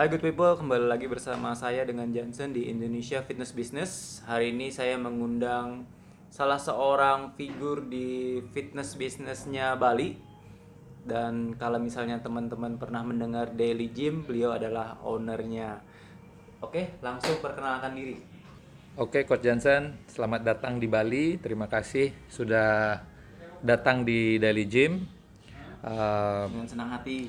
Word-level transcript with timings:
Hai 0.00 0.08
good 0.08 0.24
people, 0.24 0.56
kembali 0.56 0.88
lagi 0.88 1.04
bersama 1.12 1.52
saya 1.52 1.84
dengan 1.84 2.08
Johnson 2.08 2.56
di 2.56 2.72
Indonesia 2.72 3.20
Fitness 3.20 3.52
Business. 3.52 4.24
Hari 4.24 4.48
ini 4.48 4.72
saya 4.72 4.96
mengundang 4.96 5.84
salah 6.32 6.56
seorang 6.56 7.36
figur 7.36 7.84
di 7.84 8.40
fitness 8.56 8.96
bisnisnya 8.96 9.76
Bali. 9.76 10.16
Dan 11.04 11.52
kalau 11.60 11.76
misalnya 11.76 12.16
teman-teman 12.16 12.80
pernah 12.80 13.04
mendengar 13.04 13.52
Daily 13.52 13.92
Gym, 13.92 14.24
beliau 14.24 14.56
adalah 14.56 14.96
ownernya. 15.04 15.84
Oke, 16.64 16.96
langsung 17.04 17.36
perkenalkan 17.44 17.92
diri. 17.92 18.16
Oke, 18.96 19.28
Coach 19.28 19.44
Johnson, 19.44 20.00
selamat 20.08 20.48
datang 20.48 20.80
di 20.80 20.88
Bali. 20.88 21.36
Terima 21.36 21.68
kasih 21.68 22.08
sudah 22.32 23.04
datang 23.60 24.08
di 24.08 24.40
Daily 24.40 24.64
Gym. 24.64 25.04
Uh, 25.84 26.48
Dengan 26.48 26.64
senang 26.64 26.88
hati. 26.88 27.28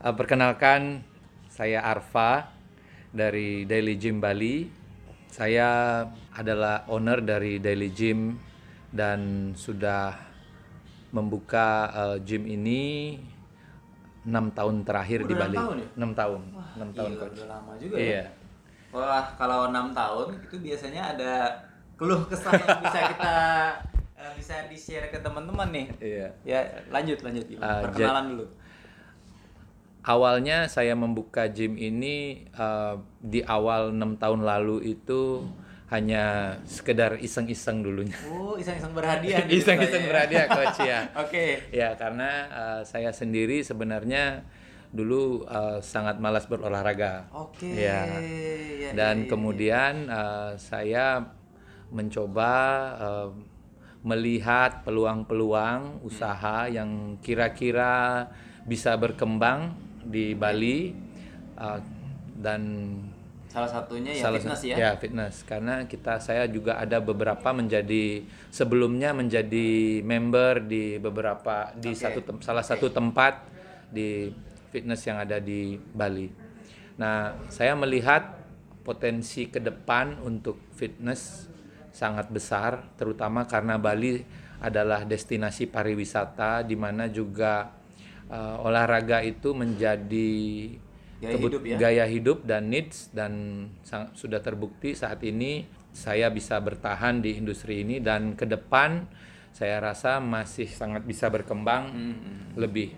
Ya. 0.00 0.08
uh, 0.08 0.14
perkenalkan, 0.16 1.04
saya 1.52 1.84
Arfa 1.84 2.48
dari 3.12 3.68
Daily 3.68 4.00
Gym 4.00 4.18
Bali. 4.18 4.64
Saya 5.30 6.02
adalah 6.34 6.88
owner 6.90 7.22
dari 7.22 7.62
Daily 7.62 7.92
Gym 7.92 8.34
dan 8.90 9.52
sudah 9.54 10.16
membuka 11.14 11.86
uh, 11.90 12.16
gym 12.18 12.46
ini 12.46 13.14
enam 14.26 14.50
tahun 14.50 14.82
terakhir 14.82 15.26
di 15.26 15.34
Udah 15.34 15.46
Bali. 15.46 15.56
enam 15.56 15.62
tahun 15.62 15.76
ya? 15.78 15.88
Enam 15.96 16.10
tahun, 16.14 16.40
enam 16.76 16.90
tahun 16.92 17.10
Gila, 17.10 17.20
coach. 17.22 17.36
udah 17.38 17.48
lama 17.48 17.72
juga 17.78 17.94
ya. 17.96 18.02
Iya. 18.02 18.24
Wah, 18.90 19.24
kalau 19.38 19.70
enam 19.70 19.86
tahun 19.94 20.26
itu 20.42 20.56
biasanya 20.58 21.02
ada 21.14 21.32
keluh 21.94 22.26
kesah 22.26 22.52
yang 22.58 22.80
bisa 22.82 22.98
kita 23.14 23.34
eh, 24.18 24.32
bisa 24.34 24.54
di 24.66 24.76
share 24.76 25.06
ke 25.14 25.18
teman-teman 25.22 25.68
nih. 25.70 25.86
Iya. 26.02 26.26
Ya, 26.42 26.60
lanjut 26.90 27.22
lanjut. 27.22 27.44
Gimana? 27.46 27.64
Ah, 27.68 27.80
Perkenalan 27.86 28.24
dulu. 28.34 28.46
Awalnya 30.00 30.64
saya 30.64 30.96
membuka 30.96 31.44
gym 31.52 31.76
ini 31.76 32.48
uh, 32.56 32.96
di 33.20 33.44
awal 33.44 33.92
enam 33.92 34.16
tahun 34.16 34.48
lalu 34.48 34.96
itu 34.96 35.44
hanya 35.90 36.56
sekedar 36.64 37.18
iseng-iseng 37.18 37.82
dulunya. 37.82 38.14
Oh, 38.30 38.54
iseng-iseng 38.54 38.94
berhadiah. 38.94 39.42
nih 39.44 39.56
Iseng-iseng 39.60 40.06
ceritanya. 40.06 40.08
berhadiah 40.08 40.46
coach 40.46 40.78
ya. 40.86 41.00
Oke. 41.26 41.46
Ya 41.74 41.88
karena 41.98 42.30
uh, 42.48 42.80
saya 42.86 43.10
sendiri 43.10 43.60
sebenarnya 43.66 44.46
dulu 44.94 45.44
uh, 45.50 45.82
sangat 45.82 46.22
malas 46.22 46.46
berolahraga. 46.46 47.26
Oke. 47.34 47.74
Ya. 47.74 48.06
Ya, 48.06 48.94
Dan 48.94 49.14
ya, 49.20 49.24
ya, 49.26 49.28
kemudian 49.28 49.94
uh, 50.08 50.54
saya 50.56 51.26
mencoba 51.90 52.54
uh, 52.96 53.30
melihat 54.06 54.86
peluang-peluang 54.86 56.06
usaha 56.06 56.70
yang 56.70 57.20
kira-kira 57.20 58.30
bisa 58.64 58.94
berkembang 58.96 59.89
di 60.04 60.32
Bali 60.34 60.92
uh, 61.58 61.80
dan 62.40 62.62
Salah 63.50 63.66
satunya 63.66 64.14
ya 64.14 64.30
salah 64.30 64.38
fitness 64.38 64.62
sa- 64.62 64.78
ya. 64.78 64.90
fitness 64.94 65.34
karena 65.42 65.82
kita 65.90 66.22
saya 66.22 66.46
juga 66.46 66.78
ada 66.78 67.02
beberapa 67.02 67.50
menjadi 67.50 68.22
sebelumnya 68.46 69.10
menjadi 69.10 69.98
member 70.06 70.62
di 70.70 71.02
beberapa 71.02 71.74
di 71.74 71.90
Oke. 71.90 71.98
satu 71.98 72.20
tem- 72.22 72.42
salah 72.46 72.62
satu 72.62 72.86
tempat 72.94 73.42
di 73.90 74.30
fitness 74.70 75.02
yang 75.02 75.18
ada 75.18 75.42
di 75.42 75.74
Bali. 75.74 76.30
Nah, 76.94 77.34
saya 77.50 77.74
melihat 77.74 78.38
potensi 78.86 79.50
ke 79.50 79.58
depan 79.58 80.22
untuk 80.22 80.70
fitness 80.78 81.50
sangat 81.90 82.30
besar 82.30 82.86
terutama 82.94 83.50
karena 83.50 83.82
Bali 83.82 84.22
adalah 84.62 85.02
destinasi 85.02 85.66
pariwisata 85.66 86.62
di 86.62 86.78
mana 86.78 87.10
juga 87.10 87.66
uh, 88.30 88.56
olahraga 88.66 89.20
itu 89.26 89.52
menjadi 89.52 90.32
Gaya 91.20 91.36
hidup 91.36 91.62
ya? 91.68 91.76
gaya 91.76 92.04
hidup 92.08 92.38
dan 92.48 92.72
needs 92.72 93.12
dan 93.12 93.32
sang- 93.84 94.08
sudah 94.16 94.40
terbukti 94.40 94.96
saat 94.96 95.20
ini 95.20 95.68
saya 95.92 96.32
bisa 96.32 96.56
bertahan 96.62 97.20
di 97.20 97.36
industri 97.36 97.84
ini 97.84 98.00
dan 98.00 98.32
ke 98.38 98.48
depan 98.48 99.04
saya 99.52 99.82
rasa 99.82 100.22
masih 100.22 100.70
sangat 100.70 101.04
bisa 101.04 101.28
berkembang 101.28 101.92
Hmm. 101.92 102.56
lebih. 102.56 102.94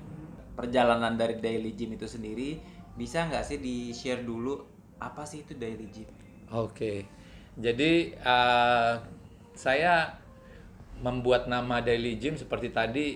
Perjalanan 0.54 1.16
dari 1.16 1.40
daily 1.40 1.72
gym 1.74 1.96
itu 1.96 2.04
sendiri 2.06 2.60
bisa 2.94 3.24
nggak 3.26 3.42
sih 3.42 3.58
di 3.58 3.90
share 3.90 4.20
dulu 4.22 4.60
apa 5.00 5.24
sih 5.24 5.42
itu 5.42 5.56
daily 5.56 5.88
gym? 5.90 6.06
Oke, 6.52 7.08
jadi 7.56 8.12
uh, 8.20 9.00
saya 9.56 10.20
membuat 11.00 11.48
nama 11.48 11.80
Daily 11.80 12.20
Gym 12.20 12.36
seperti 12.36 12.68
tadi 12.70 13.06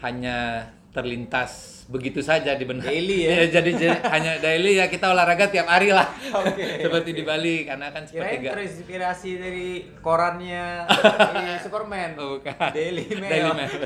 hanya 0.00 0.64
terlintas 0.90 1.82
begitu 1.90 2.22
saja 2.22 2.54
di 2.54 2.62
benak. 2.66 2.86
Daily 2.86 3.26
ya? 3.26 3.46
jadi, 3.50 3.70
jadi 3.74 3.98
hanya 4.14 4.32
daily 4.38 4.78
ya 4.78 4.86
kita 4.86 5.10
olahraga 5.10 5.50
tiap 5.50 5.66
hari 5.66 5.90
lah. 5.90 6.06
Oke, 6.34 6.62
seperti 6.86 7.10
di 7.14 7.22
Bali 7.26 7.66
karena 7.66 7.90
kan 7.90 8.06
seperti 8.06 8.46
Kirain 8.46 8.54
terinspirasi 8.54 9.30
dari 9.38 9.68
korannya 9.98 10.86
dari 11.34 11.46
Superman. 11.62 12.10
Oh, 12.18 12.38
bukan. 12.38 12.70
Daily 12.70 13.06
Mail. 13.18 13.30
Daily 13.30 13.50
Mail. 13.54 13.80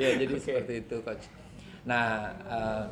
ya, 0.00 0.08
jadi 0.16 0.34
seperti 0.40 0.72
itu, 0.88 0.96
coach. 1.04 1.24
Nah, 1.84 2.32
eh, 2.48 2.84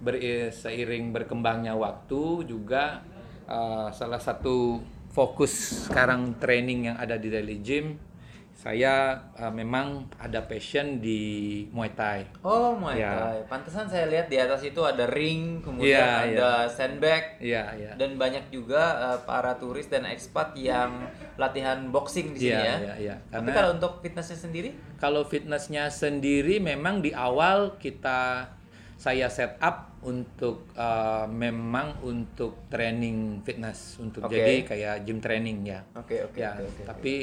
ber- 0.00 0.52
seiring 0.52 1.12
berkembangnya 1.12 1.76
waktu 1.76 2.48
juga 2.48 3.04
eh, 3.44 3.88
salah 3.92 4.20
satu 4.20 4.80
fokus 5.14 5.86
sekarang 5.88 6.40
training 6.42 6.90
yang 6.90 6.96
ada 6.98 7.14
di 7.20 7.30
Daily 7.30 7.62
Gym, 7.62 7.94
saya 8.64 9.20
eh, 9.36 9.52
memang 9.52 10.08
ada 10.16 10.40
passion 10.40 10.96
di 10.96 11.20
Muay 11.68 11.92
Thai. 11.92 12.24
Oh 12.40 12.72
Muay 12.72 12.96
Ya. 12.96 13.12
Thai. 13.12 13.38
Pantesan 13.44 13.84
saya 13.84 14.08
lihat 14.08 14.32
di 14.32 14.40
atas 14.40 14.64
itu 14.64 14.80
ada 14.80 15.04
ring, 15.04 15.60
kemudian 15.60 16.00
Iya, 16.00 16.40
ada 16.40 16.50
sandbag, 16.66 17.36
Iya, 17.44 17.76
iya. 17.76 17.92
dan 18.00 18.16
banyak 18.16 18.48
juga 18.48 18.82
eh, 19.12 19.18
para 19.28 19.60
turis 19.60 19.92
dan 19.92 20.08
ekspat 20.08 20.56
yang 20.56 21.04
latihan 21.36 21.92
boxing 21.92 22.32
di 22.32 22.48
sini 22.48 22.56
Iya, 22.56 22.64
ya. 22.64 22.76
iya, 22.80 22.94
iya. 22.96 23.14
Tapi 23.28 23.44
Karena- 23.44 23.52
kalau 23.52 23.70
untuk 23.76 23.92
fitnessnya 24.00 24.38
sendiri, 24.40 24.70
Kalau 24.96 25.28
fitnessnya 25.28 25.92
sendiri 25.92 26.56
memang 26.56 27.04
di 27.04 27.12
awal 27.12 27.76
kita 27.76 28.48
saya 28.96 29.28
set 29.28 29.60
up 29.60 29.92
untuk 30.00 30.64
uh, 30.72 31.28
memang 31.28 32.00
untuk 32.00 32.64
training 32.68 33.44
fitness 33.44 34.00
untuk 34.00 34.24
Oke. 34.24 34.32
jadi 34.32 34.54
kayak 34.64 34.94
gym 35.04 35.20
training 35.20 35.60
ya. 35.66 35.84
oke 35.92 36.16
oke 36.24 36.38
ya, 36.40 36.56
oke, 36.56 36.64
oke. 36.64 36.82
tapi 36.88 37.14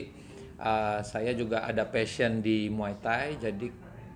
uh, 0.62 1.02
saya 1.02 1.34
juga 1.34 1.66
ada 1.66 1.90
passion 1.90 2.46
di 2.46 2.70
Muay 2.70 2.96
Thai 3.02 3.42
jadi 3.42 3.68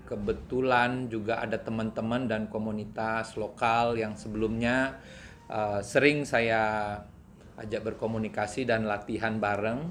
kebetulan 0.06 1.10
juga 1.10 1.42
ada 1.42 1.58
teman-teman 1.58 2.30
dan 2.30 2.46
komunitas 2.46 3.34
lokal 3.36 3.98
yang 3.98 4.14
sebelumnya 4.14 5.02
uh, 5.50 5.82
sering 5.82 6.24
saya 6.24 6.94
ajak 7.58 7.82
berkomunikasi 7.94 8.68
dan 8.70 8.86
latihan 8.86 9.42
bareng. 9.42 9.82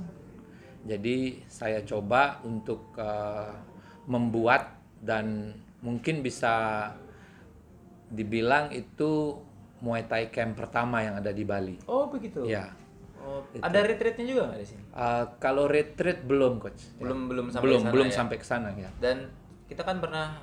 Jadi 0.85 1.43
saya 1.49 1.81
coba 1.83 2.45
untuk 2.45 2.93
uh, 3.01 3.51
membuat 4.05 4.77
dan 5.01 5.57
mungkin 5.81 6.21
bisa 6.21 6.89
dibilang 8.13 8.71
itu 8.73 9.41
Muay 9.81 10.05
Thai 10.07 10.29
camp 10.33 10.57
pertama 10.57 11.03
yang 11.03 11.19
ada 11.19 11.33
di 11.33 11.45
Bali. 11.45 11.77
Oh 11.89 12.09
begitu. 12.09 12.45
Ya. 12.47 12.73
Oh, 13.25 13.41
ada 13.65 13.79
retreatnya 13.81 14.27
juga 14.29 14.53
nggak 14.53 14.61
di 14.61 14.69
sini? 14.69 14.83
Uh, 14.93 15.25
kalau 15.41 15.65
retreat 15.65 16.21
belum 16.29 16.61
coach. 16.61 16.93
Ya. 17.01 17.09
Belum 17.09 17.21
belum 17.33 17.47
sampai 17.49 17.65
belum 17.65 17.81
sana 17.81 17.93
belum 17.97 18.09
ya? 18.09 18.15
sampai 18.15 18.37
ke 18.37 18.47
sana 18.47 18.69
ya. 18.77 18.91
Dan 19.01 19.17
kita 19.65 19.81
kan 19.81 19.97
pernah 20.05 20.37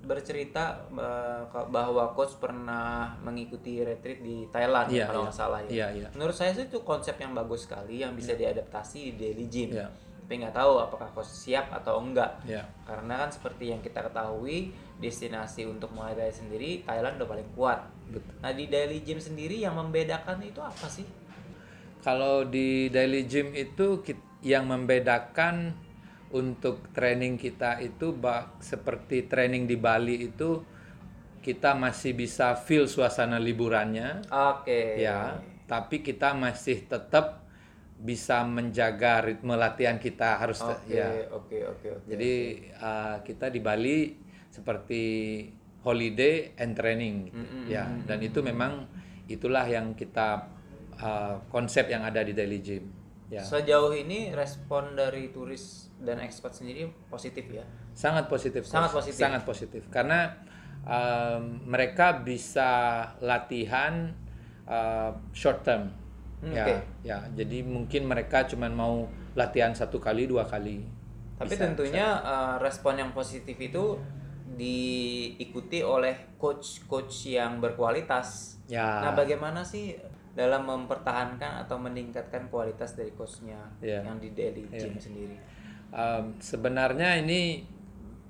bercerita 0.00 0.88
eh, 0.96 1.42
bahwa 1.68 2.16
coach 2.16 2.40
pernah 2.40 3.12
mengikuti 3.20 3.84
retreat 3.84 4.24
di 4.24 4.48
Thailand 4.48 4.88
ya, 4.88 4.96
Iya, 4.96 5.04
kalau 5.06 5.20
iya. 5.20 5.26
nggak 5.28 5.36
salah 5.36 5.60
ya. 5.62 5.70
Iya, 5.70 5.86
iya. 5.92 6.08
Menurut 6.16 6.36
saya 6.36 6.56
sih 6.56 6.66
itu 6.66 6.80
konsep 6.82 7.20
yang 7.20 7.36
bagus 7.36 7.68
sekali 7.68 8.00
yang 8.00 8.16
bisa 8.16 8.32
diadaptasi 8.32 9.12
di 9.12 9.14
daily 9.20 9.46
gym. 9.46 9.76
Iya. 9.76 9.92
Tapi 10.24 10.46
nggak 10.46 10.56
tahu 10.56 10.72
apakah 10.80 11.08
coach 11.12 11.28
siap 11.28 11.68
atau 11.74 12.00
enggak. 12.00 12.40
Ya. 12.48 12.64
Karena 12.88 13.20
kan 13.26 13.30
seperti 13.30 13.76
yang 13.76 13.84
kita 13.84 14.00
ketahui 14.00 14.72
destinasi 15.02 15.68
untuk 15.68 15.92
Muay 15.92 16.16
Thai 16.16 16.32
sendiri 16.32 16.80
Thailand 16.86 17.20
udah 17.20 17.28
paling 17.28 17.48
kuat. 17.52 17.84
Betul. 18.08 18.32
Nah 18.40 18.52
di 18.56 18.64
daily 18.72 19.04
gym 19.04 19.20
sendiri 19.20 19.60
yang 19.60 19.76
membedakan 19.76 20.40
itu 20.40 20.64
apa 20.64 20.88
sih? 20.88 21.04
Kalau 22.00 22.48
di 22.48 22.88
daily 22.88 23.28
gym 23.28 23.52
itu 23.52 24.00
yang 24.40 24.68
membedakan 24.68 25.76
untuk 26.30 26.94
training 26.94 27.36
kita 27.36 27.82
itu 27.82 28.14
seperti 28.62 29.26
training 29.26 29.66
di 29.66 29.76
Bali 29.76 30.30
itu 30.30 30.62
kita 31.40 31.72
masih 31.74 32.12
bisa 32.14 32.52
feel 32.54 32.84
suasana 32.84 33.40
liburannya 33.40 34.28
Oke. 34.28 35.00
ya, 35.00 35.40
tapi 35.64 36.04
kita 36.04 36.36
masih 36.36 36.84
tetap 36.84 37.44
bisa 38.00 38.44
menjaga 38.48 39.20
ritme 39.24 39.56
latihan 39.56 40.00
kita 40.00 40.40
harus 40.40 40.64
Oke, 40.64 40.96
ya. 40.96 41.28
oke, 41.32 41.58
oke, 41.68 41.86
oke. 42.00 42.06
Jadi 42.08 42.32
uh, 42.80 43.20
kita 43.20 43.52
di 43.52 43.60
Bali 43.60 44.16
seperti 44.48 45.04
holiday 45.80 46.52
and 46.60 46.76
training 46.76 47.32
gitu. 47.32 47.72
ya 47.72 47.88
dan 48.04 48.20
itu 48.20 48.44
memang 48.44 48.84
itulah 49.30 49.64
yang 49.64 49.96
kita 49.96 50.59
uh, 51.02 51.36
konsep 51.48 51.88
yang 51.88 52.04
ada 52.04 52.20
di 52.22 52.32
Daily 52.36 52.60
Gym 52.60 52.84
ya 53.30 53.40
Sejauh 53.42 53.94
ini 53.94 54.34
respon 54.34 54.98
dari 54.98 55.30
turis 55.30 55.88
dan 56.02 56.18
ekspat 56.18 56.50
sendiri 56.50 56.90
positif 57.06 57.46
ya. 57.46 57.62
sangat 57.94 58.26
positif 58.26 58.66
Sangat 58.66 58.90
positif. 58.90 59.20
sangat 59.20 59.42
positif 59.46 59.82
karena 59.86 60.34
um, 60.84 61.60
mereka 61.68 62.20
bisa 62.24 63.04
latihan 63.20 64.14
uh, 64.68 65.12
short 65.34 65.66
term. 65.66 65.92
Hmm, 66.40 66.56
ya, 66.56 66.64
oke. 66.64 66.76
ya. 67.04 67.18
Jadi 67.36 67.60
mungkin 67.60 68.08
mereka 68.08 68.48
cuma 68.48 68.70
mau 68.72 69.04
latihan 69.36 69.76
satu 69.76 70.00
kali 70.00 70.24
dua 70.24 70.48
kali. 70.48 70.80
Tapi 71.36 71.52
Bisa, 71.56 71.68
tentunya 71.68 72.20
uh, 72.20 72.56
respon 72.60 73.00
yang 73.00 73.12
positif 73.12 73.56
itu 73.60 73.96
diikuti 74.50 75.80
oleh 75.80 76.36
coach-coach 76.36 77.32
yang 77.32 77.60
berkualitas. 77.60 78.60
Ya. 78.68 79.04
Nah, 79.04 79.12
bagaimana 79.16 79.64
sih 79.64 79.96
dalam 80.34 80.62
mempertahankan 80.66 81.66
atau 81.66 81.76
meningkatkan 81.76 82.46
kualitas 82.48 82.94
dari 82.94 83.10
coachnya 83.14 83.58
Ya. 83.82 84.02
yang 84.06 84.22
di 84.22 84.30
daily 84.30 84.66
gym 84.70 84.94
sendiri? 84.96 85.36
Um, 85.90 86.38
sebenarnya 86.38 87.18
ini 87.18 87.66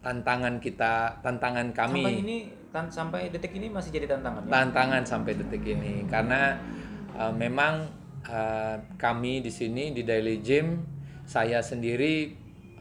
tantangan 0.00 0.56
kita, 0.64 1.20
tantangan 1.20 1.76
kami. 1.76 2.00
Sampai 2.00 2.24
ini 2.24 2.36
tan 2.70 2.86
sampai 2.86 3.28
detik 3.34 3.52
ini 3.58 3.66
masih 3.66 3.90
jadi 3.90 4.06
tantangan 4.16 4.46
ya? 4.46 4.50
tantangan 4.50 5.02
sampai 5.02 5.34
detik 5.34 5.66
ini 5.66 6.06
karena 6.06 6.54
uh, 7.18 7.34
memang 7.34 7.90
uh, 8.30 8.78
kami 8.94 9.42
di 9.42 9.50
sini 9.50 9.90
di 9.90 10.06
Daily 10.06 10.38
Gym 10.38 10.78
saya 11.26 11.58
sendiri 11.62 12.30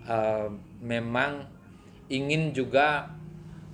uh, 0.06 0.48
memang 0.81 1.50
ingin 2.10 2.54
juga 2.54 3.10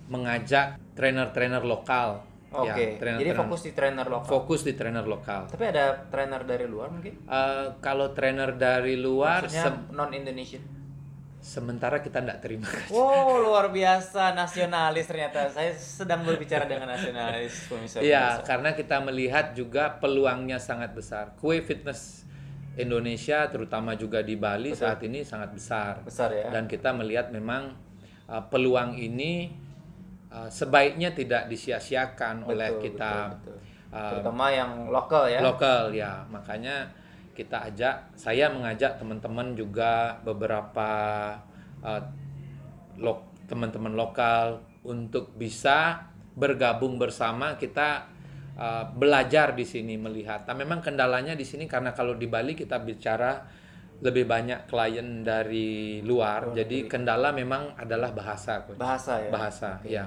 mengajak 0.08 0.80
trainer-trainer 0.96 1.64
lokal 1.64 2.24
Oke. 2.64 2.86
ya, 2.96 3.20
jadi 3.20 3.32
fokus 3.36 3.62
di 3.68 3.72
trainer 3.76 4.08
lokal. 4.08 4.30
fokus 4.32 4.62
di 4.64 4.74
trainer 4.78 5.04
lokal 5.04 5.52
Tapi 5.52 5.64
ada 5.68 6.08
trainer 6.08 6.42
dari 6.48 6.66
luar 6.70 6.88
mungkin? 6.94 7.28
Uh, 7.28 7.76
kalau 7.84 8.16
trainer 8.16 8.56
dari 8.56 8.96
luar 8.96 9.44
Maksudnya 9.50 9.92
non 9.92 10.16
Indonesian. 10.16 10.64
sementara 11.44 12.02
kita 12.02 12.24
tidak 12.24 12.42
terima 12.42 12.66
Wow, 12.90 13.38
luar 13.46 13.70
biasa 13.70 14.34
nasionalis 14.34 15.06
ternyata. 15.06 15.46
Saya 15.54 15.78
sedang 15.78 16.26
berbicara 16.26 16.66
dengan 16.66 16.90
nasionalis 16.90 17.70
pemirsa. 17.70 18.02
Iya, 18.02 18.42
karena 18.42 18.74
kita 18.74 18.98
melihat 19.06 19.54
juga 19.54 19.94
peluangnya 20.02 20.58
sangat 20.58 20.98
besar. 20.98 21.38
Kue 21.38 21.62
fitness 21.62 22.26
Indonesia, 22.76 23.48
terutama 23.48 23.96
juga 23.96 24.20
di 24.26 24.36
Bali 24.36 24.76
saat 24.76 25.00
ini 25.06 25.24
sangat 25.24 25.54
besar. 25.56 26.04
Besar 26.04 26.34
ya. 26.34 26.50
Dan 26.52 26.68
kita 26.68 26.92
melihat 26.92 27.32
memang 27.32 27.78
uh, 28.28 28.44
peluang 28.50 29.00
ini 29.00 29.65
uh, 30.32 30.50
sebaiknya 30.50 31.14
tidak 31.14 31.50
disia-siakan 31.52 32.46
oleh 32.48 32.80
kita 32.82 33.36
betul, 33.38 33.58
betul. 33.58 33.58
uh, 33.94 34.10
Terutama 34.14 34.46
yang 34.54 34.72
lokal 34.90 35.24
ya. 35.30 35.40
lokal 35.42 35.82
ya. 35.92 36.24
Makanya 36.30 36.90
kita 37.36 37.68
ajak, 37.68 38.16
saya 38.16 38.48
mengajak 38.48 38.96
teman-teman 38.96 39.54
juga 39.60 40.16
beberapa 40.24 40.90
uh, 41.84 42.02
lok- 42.96 43.46
teman-teman 43.46 43.94
lokal 43.94 44.64
untuk 44.88 45.36
bisa 45.36 46.10
bergabung 46.36 46.96
bersama 46.96 47.60
kita 47.60 48.08
uh, 48.56 48.88
belajar 48.96 49.52
di 49.52 49.68
sini 49.68 50.00
melihat. 50.00 50.48
Nah, 50.48 50.56
memang 50.56 50.80
kendalanya 50.80 51.36
di 51.36 51.44
sini 51.44 51.68
karena 51.68 51.92
kalau 51.92 52.16
di 52.16 52.28
Bali 52.28 52.56
kita 52.56 52.80
bicara 52.80 53.44
lebih 54.04 54.28
banyak 54.28 54.68
klien 54.68 55.24
dari 55.24 56.04
luar, 56.04 56.52
jadi 56.52 56.88
kendala 56.88 57.32
memang 57.32 57.80
adalah 57.80 58.12
bahasa. 58.12 58.68
Coach. 58.68 58.76
Bahasa 58.76 59.14
ya. 59.24 59.30
Bahasa, 59.32 59.70
ya. 59.88 60.06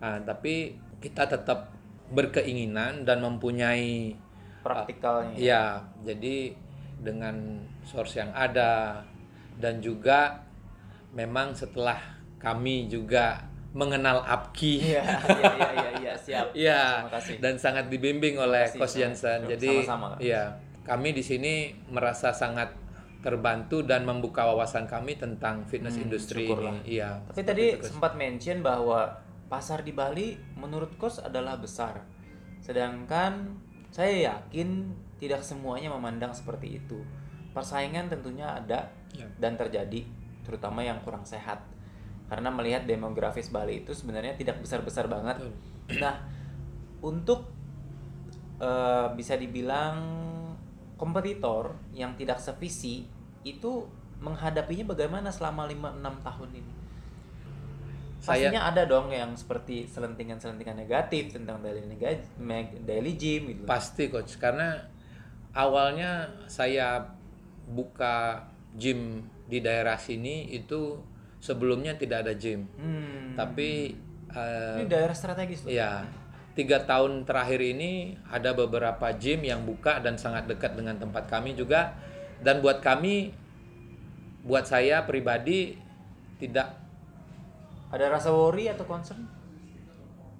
Ah, 0.00 0.18
tapi 0.24 0.80
kita 1.02 1.28
tetap 1.28 1.72
berkeinginan 2.12 3.04
dan 3.04 3.20
mempunyai 3.20 4.16
Praktikalnya. 4.62 5.34
Ya, 5.34 5.64
jadi 6.06 6.54
dengan 7.02 7.66
source 7.82 8.22
yang 8.22 8.30
ada 8.30 9.02
dan 9.58 9.82
juga 9.82 10.46
memang 11.10 11.50
setelah 11.58 11.98
kami 12.38 12.86
juga 12.86 13.42
mengenal 13.74 14.22
Apki. 14.22 14.94
Iya, 14.94 15.02
iya, 15.42 15.52
iya, 15.74 15.90
iya, 15.98 16.14
siap. 16.14 16.46
Iya, 16.54 16.82
dan 17.42 17.58
sangat 17.58 17.90
dibimbing 17.90 18.38
oleh 18.38 18.70
Coach 18.70 19.02
Jensen. 19.02 19.50
Jadi, 19.50 19.82
sama-sama, 19.82 20.14
iya, 20.22 20.62
kami 20.86 21.10
di 21.10 21.24
sini 21.26 21.74
merasa 21.90 22.30
sangat 22.30 22.81
terbantu 23.22 23.80
dan 23.80 24.02
membuka 24.02 24.42
wawasan 24.44 24.84
kami 24.84 25.14
tentang 25.14 25.62
fitness 25.64 25.94
industry 25.94 26.44
Hmm, 26.44 26.50
syukurlah. 26.50 26.74
ini. 26.82 26.98
Iya. 26.98 27.10
Tapi 27.30 27.42
tadi 27.42 27.64
sempat 27.80 28.12
mention 28.14 28.58
bahwa 28.60 29.14
pasar 29.46 29.80
di 29.80 29.94
Bali 29.94 30.34
menurut 30.54 30.98
coach 30.98 31.22
adalah 31.22 31.54
besar. 31.54 32.02
Sedangkan 32.58 33.54
saya 33.88 34.34
yakin 34.34 34.90
tidak 35.16 35.40
semuanya 35.40 35.86
memandang 35.88 36.34
seperti 36.34 36.78
itu. 36.78 36.98
Persaingan 37.52 38.08
tentunya 38.08 38.48
ada 38.50 38.90
Ya. 39.12 39.28
dan 39.36 39.54
terjadi, 39.54 40.08
terutama 40.40 40.80
yang 40.80 40.96
kurang 41.00 41.22
sehat. 41.22 41.60
Karena 42.26 42.48
melihat 42.48 42.88
demografis 42.88 43.52
Bali 43.52 43.84
itu 43.84 43.92
sebenarnya 43.92 44.32
tidak 44.34 44.58
besar-besar 44.58 45.04
banget. 45.04 45.36
Betul. 45.38 46.00
Nah, 46.00 46.16
untuk 46.98 47.52
eh, 48.56 49.08
bisa 49.12 49.34
dibilang 49.34 49.98
kompetitor 51.02 51.74
yang 51.90 52.14
tidak 52.14 52.38
sevisi 52.38 53.02
itu 53.42 53.90
menghadapinya 54.22 54.86
bagaimana 54.86 55.28
selama 55.28 55.66
5-6 55.66 55.98
tahun 56.22 56.50
ini? 56.54 56.72
Saya- 58.22 58.46
Pastinya 58.46 58.62
ada 58.64 58.86
dong 58.86 59.10
yang 59.10 59.34
seperti 59.34 59.82
selentingan-selentingan 59.84 60.78
negatif 60.78 61.34
tentang 61.34 61.58
daily 61.58 61.82
nega- 61.82 62.22
meg- 62.38 62.86
daily 62.86 63.18
gym 63.18 63.50
gitu. 63.50 63.66
Pasti 63.66 64.06
coach, 64.06 64.38
karena 64.38 64.78
awalnya 65.50 66.30
saya 66.46 67.02
buka 67.66 68.46
gym 68.72 69.20
di 69.44 69.58
daerah 69.58 69.98
sini 69.98 70.46
itu 70.48 71.02
sebelumnya 71.42 71.98
tidak 71.98 72.22
ada 72.22 72.34
gym, 72.38 72.70
Hmm. 72.72 73.34
tapi 73.34 73.98
eh, 74.30 74.76
Ini 74.78 74.86
daerah 74.86 75.12
strategis 75.12 75.60
loh. 75.60 75.68
ya 75.68 76.06
tiga 76.52 76.84
tahun 76.84 77.24
terakhir 77.24 77.60
ini 77.64 78.16
ada 78.28 78.52
beberapa 78.52 79.08
gym 79.16 79.40
yang 79.44 79.64
buka 79.64 80.00
dan 80.04 80.20
sangat 80.20 80.44
dekat 80.48 80.76
dengan 80.76 81.00
tempat 81.00 81.24
kami 81.28 81.56
juga, 81.56 81.96
dan 82.44 82.60
buat 82.60 82.84
kami, 82.84 83.32
buat 84.44 84.68
saya 84.68 85.04
pribadi 85.08 85.76
tidak 86.36 86.76
Ada 87.92 88.08
rasa 88.08 88.32
worry 88.32 88.72
atau 88.72 88.88
concern? 88.88 89.20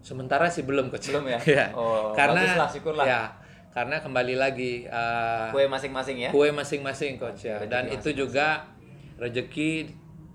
sementara 0.02 0.50
sih 0.50 0.66
belum 0.66 0.90
coach. 0.90 1.14
Belum 1.14 1.30
ya? 1.30 1.38
Ya. 1.62 1.66
Oh, 1.78 2.10
karena 2.12 2.66
syukurlah. 2.68 3.06
ya 3.06 3.22
karena 3.72 4.02
kembali 4.04 4.34
lagi 4.36 4.84
eh, 4.84 5.48
Kue 5.48 5.64
masing-masing 5.64 6.28
ya. 6.28 6.30
kue 6.34 6.52
masing-masing 6.52 7.16
coach 7.16 7.48
ya 7.48 7.56
dan 7.64 7.88
itu 7.88 8.12
juga 8.12 8.68
rezeki 9.16 9.88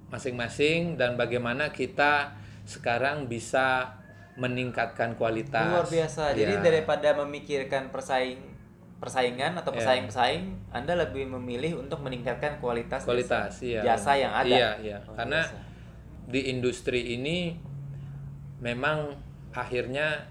masing-masing 0.09 0.97
dan 0.97 1.13
bagaimana 1.19 1.69
kita 1.69 2.33
sekarang 2.65 3.29
bisa 3.29 3.96
meningkatkan 4.37 5.17
kualitas 5.17 5.65
Luar 5.67 5.89
biasa. 5.89 6.31
Jadi 6.31 6.53
Ya. 6.53 6.63
daripada 6.63 7.09
memikirkan 7.17 7.89
persaing 7.89 8.37
persaingan 8.97 9.53
atau 9.53 9.73
Ya. 9.73 9.77
pesaing-pesaing, 9.77 10.73
Anda 10.73 10.97
lebih 10.97 11.29
memilih 11.29 11.77
untuk 11.77 12.01
meningkatkan 12.01 12.57
kualitas 12.57 13.05
kualitas 13.05 13.53
jasa, 13.53 13.61
iya 13.61 13.81
jasa 13.83 14.11
yang 14.13 14.33
ada. 14.33 14.49
iya 14.49 14.69
iya 14.79 14.97
Luar 15.05 15.15
karena 15.21 15.41
biasa. 15.43 15.57
di 16.27 16.41
industri 16.49 17.01
ini 17.13 17.57
memang 18.57 19.13
akhirnya 19.53 20.25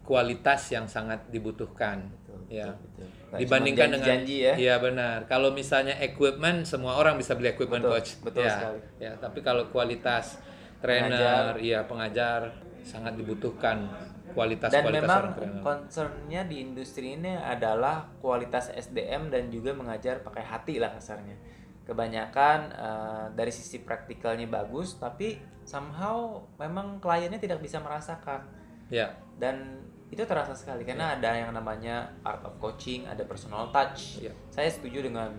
kualitas 0.00 0.70
yang 0.70 0.88
sangat 0.88 1.28
dibutuhkan 1.28 2.08
Betul, 2.08 2.40
ya 2.48 2.72
betul, 2.72 3.04
dibandingkan 3.36 3.88
cuma 3.90 3.94
dengan 3.98 4.06
janji-janji 4.16 4.36
ya. 4.38 4.54
iya 4.56 4.74
benar 4.78 5.18
kalau 5.26 5.50
misalnya 5.50 5.92
equipment 6.00 6.64
semua 6.64 6.96
orang 6.96 7.18
bisa 7.18 7.34
beli 7.34 7.52
equipment 7.52 7.84
Betul, 7.84 8.00
coach 8.00 8.10
betul 8.22 8.44
ya 8.44 8.54
sekali. 8.54 8.80
ya 8.96 9.12
tapi 9.18 9.38
kalau 9.42 9.68
kualitas 9.68 10.40
trainer 10.80 11.58
iya 11.58 11.84
pengajar 11.84 12.48
sangat 12.86 13.18
dibutuhkan 13.18 13.90
kualitas 14.30 14.70
Dan 14.70 14.86
kualitas 14.86 15.10
memang 15.10 15.60
concernnya 15.60 16.46
di 16.46 16.62
industri 16.62 17.18
ini 17.18 17.34
adalah 17.34 18.06
kualitas 18.22 18.70
SDM 18.70 19.28
dan 19.34 19.50
juga 19.50 19.74
mengajar 19.74 20.22
pakai 20.22 20.44
hati 20.46 20.78
lah 20.78 20.94
kasarnya. 20.94 21.34
Kebanyakan 21.82 22.58
eh, 22.70 23.26
dari 23.34 23.50
sisi 23.50 23.82
praktikalnya 23.82 24.46
bagus, 24.46 24.98
tapi 25.02 25.38
somehow 25.66 26.46
memang 26.62 27.02
kliennya 27.02 27.42
tidak 27.42 27.58
bisa 27.58 27.82
merasakan. 27.82 28.46
ya 28.86 29.10
Dan 29.34 29.82
itu 30.06 30.22
terasa 30.22 30.54
sekali 30.54 30.86
karena 30.86 31.18
ada 31.18 31.34
yang 31.34 31.50
namanya 31.50 32.14
art 32.22 32.46
of 32.46 32.54
coaching, 32.62 33.02
ada 33.10 33.26
personal 33.26 33.74
touch. 33.74 34.22
Iya. 34.22 34.30
Saya 34.54 34.70
setuju 34.70 35.02
dengan 35.02 35.34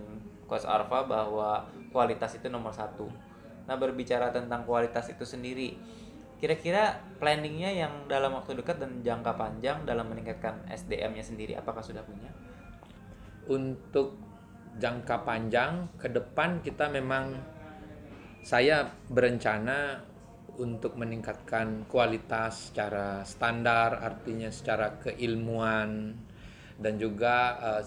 Coach 0.47 0.67
Arfa 0.67 1.07
bahwa 1.07 1.67
kualitas 1.91 2.35
itu 2.35 2.47
nomor 2.51 2.75
satu. 2.75 3.07
Nah 3.67 3.75
berbicara 3.75 4.31
tentang 4.31 4.63
kualitas 4.63 5.11
itu 5.11 5.23
sendiri, 5.27 5.75
kira-kira 6.37 7.01
planningnya 7.17 7.73
yang 7.73 7.93
dalam 8.05 8.37
waktu 8.37 8.57
dekat 8.57 8.77
dan 8.77 9.01
jangka 9.01 9.33
panjang 9.33 9.83
dalam 9.83 10.05
meningkatkan 10.09 10.69
SDM-nya 10.69 11.25
sendiri, 11.25 11.57
apakah 11.57 11.81
sudah 11.81 12.05
punya? 12.05 12.29
untuk 13.47 14.19
jangka 14.77 15.25
panjang 15.25 15.89
ke 15.97 16.11
depan 16.11 16.61
kita 16.61 16.91
memang 16.91 17.33
saya 18.43 18.87
berencana 19.09 20.05
untuk 20.57 20.95
meningkatkan 20.97 21.85
kualitas 21.89 22.71
secara 22.71 23.25
standar 23.25 23.97
artinya 24.01 24.49
secara 24.53 25.01
keilmuan 25.01 26.13
dan 26.77 26.93
juga 27.01 27.57
eh, 27.57 27.83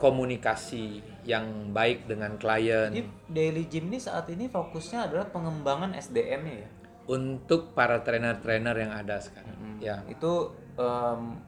komunikasi 0.00 1.04
yang 1.28 1.76
baik 1.76 2.08
dengan 2.08 2.40
klien 2.40 2.88
Jadi 2.88 3.04
Daily 3.28 3.64
Gym 3.68 3.92
ini 3.92 4.00
saat 4.00 4.32
ini 4.32 4.48
fokusnya 4.48 5.12
adalah 5.12 5.28
pengembangan 5.28 5.92
SDM-nya 5.92 6.56
ya. 6.64 6.70
Untuk 7.06 7.72
para 7.72 8.02
trainer-trainer 8.04 8.76
yang 8.76 8.92
ada 8.92 9.20
sekarang. 9.22 9.56
Hmm. 9.56 9.78
Ya. 9.80 10.04
Itu 10.08 10.52
em, 10.76 11.40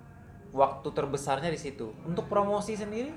waktu 0.53 0.89
terbesarnya 0.93 1.49
di 1.49 1.61
situ. 1.61 1.93
Untuk 2.05 2.29
promosi 2.29 2.77
sendiri? 2.77 3.13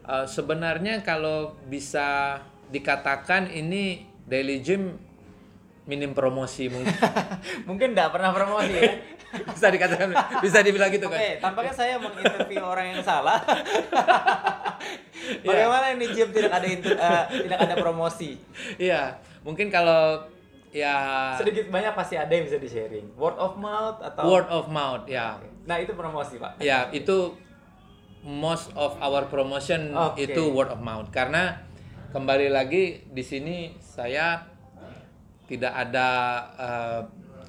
Uh, 0.00 0.26
sebenarnya 0.26 1.04
kalau 1.06 1.54
bisa 1.68 2.40
dikatakan 2.72 3.52
ini 3.52 4.08
daily 4.24 4.58
gym 4.64 4.96
minim 5.84 6.16
promosi 6.16 6.70
mungkin 6.72 6.94
Mungkin 7.68 7.92
nggak 7.92 8.10
pernah 8.14 8.32
promosi 8.32 8.74
ya. 8.74 8.96
bisa 9.54 9.70
dikatakan 9.70 10.10
bisa 10.42 10.58
dibilang 10.64 10.90
gitu 10.90 11.06
Oke, 11.06 11.38
kan. 11.38 11.50
tampaknya 11.52 11.74
saya 11.74 11.94
menginterview 12.02 12.62
orang 12.66 12.96
yang 12.98 13.02
salah. 13.04 13.38
Iya. 15.20 15.46
Bagaimana 15.46 15.86
ini 15.94 16.06
gym 16.10 16.32
tidak 16.32 16.52
ada 16.58 16.66
inter- 16.66 16.98
eh, 16.98 17.24
tidak 17.46 17.58
ada 17.62 17.74
promosi? 17.78 18.40
Iya, 18.80 19.20
mungkin 19.46 19.68
kalau 19.70 20.26
ya 20.70 21.34
Sedikit 21.34 21.66
banyak 21.68 21.92
pasti 21.94 22.14
ada 22.14 22.30
yang 22.30 22.46
bisa 22.46 22.58
di 22.58 22.70
sharing. 22.70 23.06
Word 23.18 23.36
of 23.36 23.58
mouth 23.58 23.98
atau 24.02 24.22
word 24.26 24.46
of 24.48 24.70
mouth 24.70 25.04
ya. 25.10 25.38
Nah, 25.66 25.76
itu 25.78 25.92
promosi, 25.94 26.38
Pak. 26.38 26.62
Ya, 26.62 26.88
itu 26.90 27.34
most 28.22 28.72
of 28.76 28.96
our 29.00 29.26
promotion 29.28 29.96
Oke. 29.96 30.28
itu 30.28 30.42
word 30.52 30.68
of 30.68 30.80
mouth 30.84 31.08
karena 31.08 31.64
kembali 32.12 32.52
lagi 32.52 33.00
di 33.08 33.24
sini 33.24 33.72
saya 33.80 34.44
tidak 35.48 35.72
ada 35.72 36.08
eh, 36.54 37.00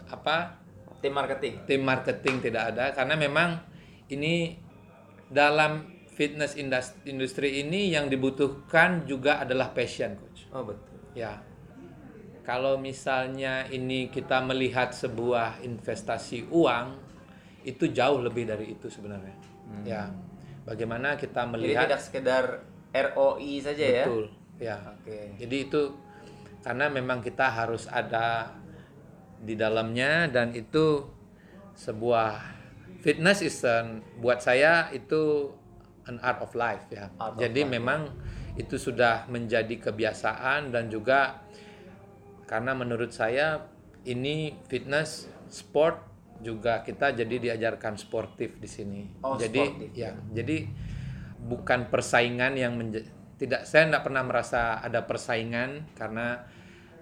apa 0.08 0.64
Tim 1.02 1.12
marketing. 1.12 1.54
tim 1.66 1.82
marketing 1.82 2.36
tidak 2.40 2.64
ada 2.72 2.94
karena 2.96 3.18
memang 3.20 3.58
ini 4.08 4.56
dalam 5.28 5.92
fitness 6.14 6.54
indus- 6.56 6.94
industri 7.04 7.64
ini 7.66 7.90
yang 7.90 8.06
dibutuhkan 8.08 9.08
juga 9.10 9.42
adalah 9.42 9.74
passion 9.74 10.14
coach. 10.20 10.46
Oh, 10.54 10.62
betul. 10.62 10.94
Ya. 11.18 11.42
Kalau 12.42 12.82
misalnya 12.82 13.70
ini 13.70 14.10
kita 14.10 14.42
melihat 14.42 14.92
sebuah 14.92 15.62
investasi 15.62 16.50
uang 16.50 16.98
itu 17.62 17.86
jauh 17.94 18.18
lebih 18.18 18.50
dari 18.50 18.74
itu 18.74 18.90
sebenarnya. 18.90 19.38
Ya. 19.86 20.10
Bagaimana 20.66 21.18
kita 21.18 21.46
Jadi 21.46 21.52
melihat 21.54 21.86
tidak 21.90 22.02
sekedar 22.02 22.46
ROI 22.92 23.54
saja 23.62 23.86
ya. 23.86 24.06
betul. 24.06 24.26
Ya. 24.58 24.78
Oke. 24.98 25.38
Jadi 25.38 25.58
itu 25.70 25.82
karena 26.62 26.90
memang 26.90 27.22
kita 27.22 27.50
harus 27.50 27.90
ada 27.90 28.54
di 29.42 29.58
dalamnya 29.58 30.30
dan 30.30 30.54
itu 30.54 31.10
sebuah 31.74 32.38
fitness 33.02 33.42
is 33.42 33.58
an- 33.66 34.06
buat 34.22 34.38
saya 34.42 34.94
itu 34.94 35.50
an 36.06 36.22
art 36.22 36.42
of 36.46 36.54
life 36.54 36.86
ya. 36.94 37.10
Art 37.18 37.38
of 37.38 37.42
Jadi 37.42 37.62
life, 37.66 37.74
memang 37.74 38.02
itu 38.58 38.76
sudah 38.78 39.26
menjadi 39.32 39.80
kebiasaan 39.82 40.70
dan 40.70 40.92
juga 40.92 41.42
karena 42.52 42.76
menurut 42.76 43.16
saya 43.16 43.64
ini 44.04 44.60
fitness 44.68 45.32
sport 45.48 46.04
juga 46.44 46.84
kita 46.84 47.16
jadi 47.16 47.36
diajarkan 47.40 47.96
sportif 47.96 48.60
di 48.60 48.68
sini. 48.68 49.02
Oh, 49.24 49.40
jadi 49.40 49.64
sportif, 49.64 49.90
ya, 49.96 50.12
jadi 50.36 50.68
bukan 51.40 51.88
persaingan 51.88 52.60
yang 52.60 52.76
tidak 53.40 53.64
saya 53.64 53.88
tidak 53.88 54.04
pernah 54.04 54.28
merasa 54.28 54.84
ada 54.84 55.08
persaingan 55.08 55.96
karena 55.96 56.44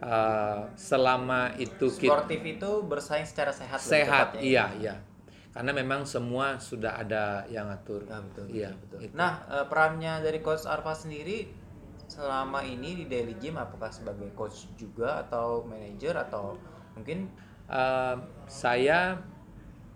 uh, 0.05 0.69
selama 0.77 1.57
itu 1.57 1.89
kita 1.97 2.13
Sportif 2.13 2.41
itu 2.45 2.71
bersaing 2.85 3.25
secara 3.25 3.51
sehat. 3.51 3.79
sehat 3.81 4.37
tepatnya. 4.37 4.45
iya 4.45 4.65
iya 4.77 4.95
karena 5.49 5.73
memang 5.73 6.05
semua 6.05 6.61
sudah 6.61 7.01
ada 7.01 7.43
yang 7.49 7.67
atur 7.73 8.05
Ah, 8.07 8.21
betul, 8.21 8.45
iya 8.53 8.69
betul. 8.69 9.01
itu. 9.01 9.13
Nah, 9.17 9.43
eh, 9.49 9.65
perannya 9.65 10.21
dari 10.21 10.39
coach 10.45 10.69
Arfa 10.69 10.93
sendiri 10.93 11.49
selama 12.09 12.65
ini 12.65 12.97
di 12.97 13.05
Daily 13.05 13.37
Gym 13.37 13.55
apakah 13.55 13.93
sebagai 13.93 14.33
coach 14.33 14.65
juga 14.73 15.21
atau 15.23 15.61
manajer 15.63 16.17
atau 16.17 16.57
mungkin 16.97 17.29
Uh, 17.69 18.17
saya 18.49 19.13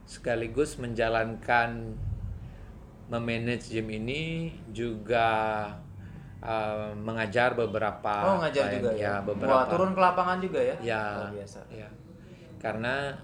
sekaligus 0.05 0.77
menjalankan 0.77 1.97
memanage 3.09 3.73
gym 3.73 3.89
ini 3.89 4.53
juga 4.69 5.65
uh, 6.37 6.93
mengajar 6.93 7.57
beberapa 7.57 8.13
oh 8.29 8.45
ngajar 8.45 8.77
juga 8.77 8.93
ya. 8.93 9.01
ya 9.01 9.13
beberapa 9.25 9.57
Wah, 9.57 9.65
turun 9.65 9.97
ke 9.97 10.01
lapangan 10.05 10.37
juga 10.37 10.61
ya. 10.61 10.75
ya 10.85 11.03
Luar 11.17 11.33
biasa. 11.33 11.59
ya 11.73 11.89
karena 12.61 13.17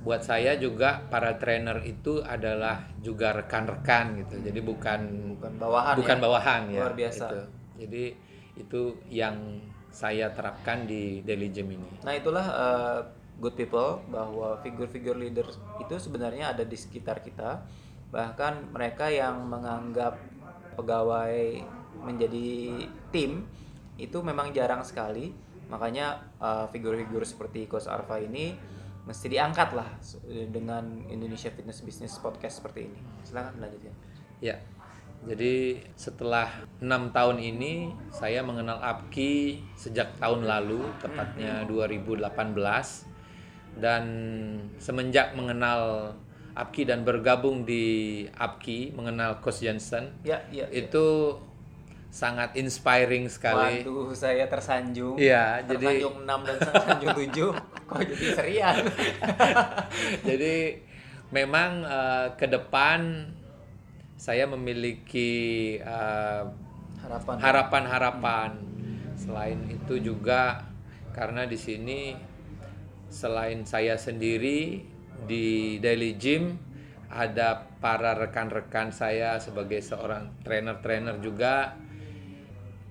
buat 0.00 0.24
saya 0.24 0.56
juga 0.56 1.04
para 1.12 1.36
trainer 1.36 1.76
itu 1.84 2.24
adalah 2.24 2.80
juga 3.04 3.36
rekan-rekan 3.36 4.24
gitu 4.24 4.40
jadi 4.40 4.56
bukan 4.64 5.00
Bukan 5.36 5.52
bawahan 5.60 5.94
bukan 6.00 6.16
ya. 6.16 6.22
bawahan 6.24 6.62
ya 6.72 6.80
Luar 6.80 6.96
biasa. 6.96 7.24
itu. 7.28 7.40
Jadi 7.80 8.04
itu 8.58 8.98
yang 9.08 9.60
saya 9.90 10.30
terapkan 10.30 10.86
di 10.86 11.20
daily 11.26 11.50
gym 11.50 11.74
ini 11.74 11.90
Nah, 12.06 12.14
itulah 12.14 12.46
eh, 12.46 13.00
good 13.42 13.58
people 13.58 14.04
bahwa 14.06 14.58
figur-figur 14.62 15.18
leader 15.18 15.46
itu 15.82 15.94
sebenarnya 15.98 16.54
ada 16.54 16.62
di 16.62 16.78
sekitar 16.78 17.24
kita. 17.24 17.66
Bahkan 18.14 18.74
mereka 18.74 19.10
yang 19.10 19.46
menganggap 19.46 20.18
pegawai 20.78 21.62
menjadi 22.06 22.86
tim 23.10 23.46
itu 23.98 24.18
memang 24.22 24.54
jarang 24.54 24.86
sekali. 24.86 25.34
Makanya 25.66 26.22
eh, 26.38 26.66
figur-figur 26.70 27.26
seperti 27.26 27.66
Coach 27.66 27.90
Arfa 27.90 28.22
ini 28.22 28.54
mesti 29.00 29.26
diangkat 29.32 29.74
lah 29.74 29.88
dengan 30.52 31.02
Indonesia 31.08 31.50
Fitness 31.50 31.82
Business 31.82 32.14
Podcast 32.20 32.62
seperti 32.62 32.86
ini. 32.86 33.00
Silakan 33.26 33.58
lanjutkan. 33.58 33.94
Ya, 34.38 34.60
jadi 35.20 35.76
setelah 36.00 36.48
enam 36.80 37.12
tahun 37.12 37.36
ini 37.38 37.92
saya 38.08 38.40
mengenal 38.40 38.80
Apki 38.80 39.60
sejak 39.76 40.16
tahun 40.16 40.48
lalu, 40.48 40.80
tepatnya 40.96 41.68
2018, 41.68 43.04
dan 43.76 44.04
semenjak 44.80 45.36
mengenal 45.36 46.12
Apki 46.56 46.88
dan 46.88 47.04
bergabung 47.04 47.68
di 47.68 48.24
Apki, 48.32 48.96
mengenal 48.96 49.38
Coach 49.44 49.60
Jensen, 49.60 50.10
Ya, 50.24 50.40
ya. 50.50 50.66
itu 50.72 51.36
sangat 52.10 52.58
inspiring 52.58 53.30
sekali. 53.30 53.86
Waduh, 53.86 54.10
saya 54.16 54.50
tersanjung. 54.50 55.14
Iya, 55.14 55.62
jadi- 55.62 56.02
tersanjung 56.02 56.16
6 56.26 56.40
dan 56.42 56.56
tersanjung 56.58 57.14
7. 57.14 57.54
Kok 57.90 58.00
jadi 58.02 58.26
serian? 58.34 58.76
Jadi 60.26 60.54
memang 61.30 61.86
eh, 61.86 62.26
ke 62.34 62.50
depan 62.50 63.30
saya 64.20 64.44
memiliki 64.44 65.80
eh, 65.80 66.44
Harapan. 67.00 67.34
harapan-harapan. 67.40 68.50
Selain 69.16 69.56
itu 69.72 69.96
juga 69.96 70.68
karena 71.16 71.48
di 71.48 71.56
sini 71.56 72.12
selain 73.08 73.64
saya 73.64 73.96
sendiri 73.96 74.84
di 75.24 75.80
Daily 75.80 76.20
Gym 76.20 76.60
ada 77.10 77.64
para 77.80 78.12
rekan-rekan 78.14 78.92
saya 78.92 79.40
sebagai 79.40 79.80
seorang 79.80 80.30
trainer-trainer 80.44 81.18
juga 81.24 81.74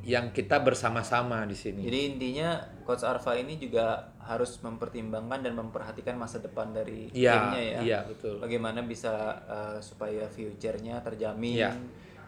yang 0.04 0.34
kita 0.34 0.60
bersama-sama 0.66 1.46
di 1.46 1.54
sini. 1.56 1.86
Jadi 1.86 2.18
intinya 2.18 2.58
Coach 2.84 3.06
Arfa 3.06 3.38
ini 3.38 3.62
juga 3.62 4.12
harus 4.30 4.62
mempertimbangkan 4.62 5.42
dan 5.42 5.58
memperhatikan 5.58 6.14
masa 6.14 6.38
depan 6.38 6.70
dari 6.70 7.10
Iya, 7.10 7.34
timnya 7.50 7.62
ya. 7.66 7.80
iya, 7.82 8.00
betul. 8.06 8.38
Bagaimana 8.38 8.86
bisa 8.86 9.10
eh, 9.50 9.78
supaya 9.82 10.30
future-nya 10.30 11.02
terjamin 11.02 11.58
Iya. 11.58 11.74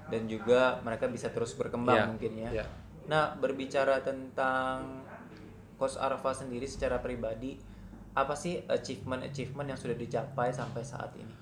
dan 0.10 0.26
juga 0.26 0.82
mereka 0.82 1.06
bisa 1.06 1.30
terus 1.30 1.54
berkembang 1.54 1.94
Iya, 2.02 2.10
mungkin 2.10 2.32
ya. 2.42 2.50
iya. 2.50 2.66
Nah, 3.06 3.38
berbicara 3.38 4.02
tentang 4.02 5.06
Coach 5.78 5.98
Arfa 6.02 6.34
sendiri 6.34 6.66
secara 6.66 6.98
pribadi, 6.98 7.58
apa 8.18 8.34
sih 8.34 8.58
achievement-achievement 8.66 9.70
yang 9.70 9.80
sudah 9.80 9.98
dicapai 9.98 10.50
sampai 10.50 10.82
saat 10.82 11.14
ini? 11.18 11.34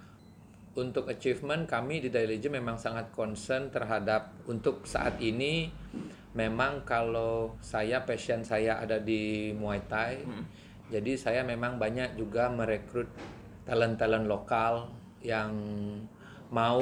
Untuk 0.76 1.08
achievement 1.08 1.68
kami 1.68 2.04
di 2.04 2.12
Daily 2.12 2.40
Gym 2.40 2.56
memang 2.56 2.76
sangat 2.80 3.12
concern 3.12 3.68
terhadap 3.72 4.32
untuk 4.48 4.84
saat 4.88 5.20
ini 5.20 5.68
memang 6.34 6.86
kalau 6.86 7.58
saya 7.64 8.06
passion 8.06 8.46
saya 8.46 8.78
ada 8.78 9.02
di 9.02 9.54
Muay 9.58 9.82
Thai. 9.90 10.22
Jadi 10.90 11.18
saya 11.18 11.46
memang 11.46 11.78
banyak 11.78 12.18
juga 12.18 12.50
merekrut 12.50 13.10
talent-talent 13.66 14.26
lokal 14.26 14.90
yang 15.22 15.54
mau 16.50 16.82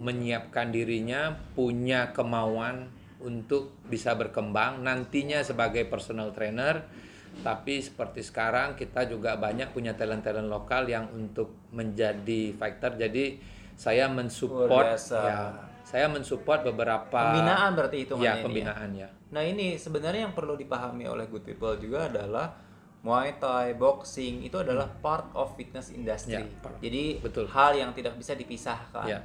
menyiapkan 0.00 0.72
dirinya 0.72 1.36
punya 1.52 2.16
kemauan 2.16 2.88
untuk 3.20 3.76
bisa 3.84 4.16
berkembang 4.16 4.80
nantinya 4.80 5.44
sebagai 5.44 5.84
personal 5.84 6.32
trainer. 6.32 6.88
Tapi 7.34 7.82
seperti 7.82 8.24
sekarang 8.24 8.78
kita 8.78 9.10
juga 9.10 9.36
banyak 9.36 9.74
punya 9.74 9.92
talent-talent 9.92 10.48
lokal 10.48 10.88
yang 10.88 11.10
untuk 11.12 11.52
menjadi 11.74 12.54
fighter 12.54 12.94
jadi 12.94 13.36
saya 13.74 14.06
mensupport 14.06 14.94
ya 14.94 15.73
saya 15.94 16.10
mensupport 16.10 16.74
beberapa 16.74 17.06
Pembinaan 17.14 17.70
berarti 17.78 18.02
hitungannya 18.02 18.26
ya 18.26 18.34
ya? 18.34 18.42
pembinaan 18.42 18.90
ya 18.98 19.08
Nah 19.30 19.42
ini 19.46 19.78
sebenarnya 19.78 20.26
yang 20.26 20.34
perlu 20.34 20.58
dipahami 20.58 21.06
oleh 21.06 21.30
good 21.30 21.46
people 21.46 21.70
juga 21.78 22.10
adalah 22.10 22.50
Muay 23.04 23.36
Thai, 23.36 23.76
boxing 23.76 24.48
itu 24.48 24.56
adalah 24.56 24.88
part 24.88 25.28
of 25.36 25.52
fitness 25.60 25.92
industry. 25.92 26.40
Ya, 26.40 26.48
part. 26.64 26.80
Jadi 26.80 27.20
Betul. 27.20 27.44
hal 27.52 27.76
yang 27.76 27.92
tidak 27.92 28.16
bisa 28.16 28.32
dipisahkan. 28.32 29.04
Ya. 29.04 29.20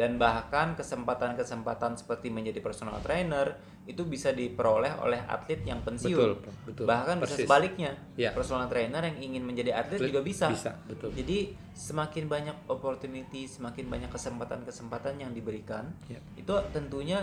Dan 0.00 0.16
bahkan 0.16 0.72
kesempatan-kesempatan 0.80 2.00
seperti 2.00 2.32
menjadi 2.32 2.64
personal 2.64 3.04
trainer 3.04 3.52
itu 3.84 4.00
bisa 4.08 4.32
diperoleh 4.32 4.96
oleh 4.96 5.20
atlet 5.28 5.60
yang 5.60 5.84
pensiun. 5.84 6.16
Betul, 6.16 6.32
betul. 6.64 6.84
Bahkan 6.88 7.20
bisa 7.20 7.36
Persis. 7.36 7.44
sebaliknya. 7.44 7.92
Ya. 8.16 8.32
Personal 8.32 8.64
trainer 8.72 9.04
yang 9.04 9.20
ingin 9.20 9.44
menjadi 9.44 9.76
atlet 9.76 10.00
juga 10.00 10.24
bisa. 10.24 10.48
Bisa, 10.48 10.72
betul. 10.88 11.12
Jadi 11.12 11.52
semakin 11.76 12.32
banyak 12.32 12.56
opportunity, 12.72 13.44
semakin 13.44 13.92
banyak 13.92 14.08
kesempatan-kesempatan 14.08 15.20
yang 15.20 15.36
diberikan, 15.36 15.92
Ya. 16.08 16.16
itu 16.32 16.54
tentunya 16.72 17.20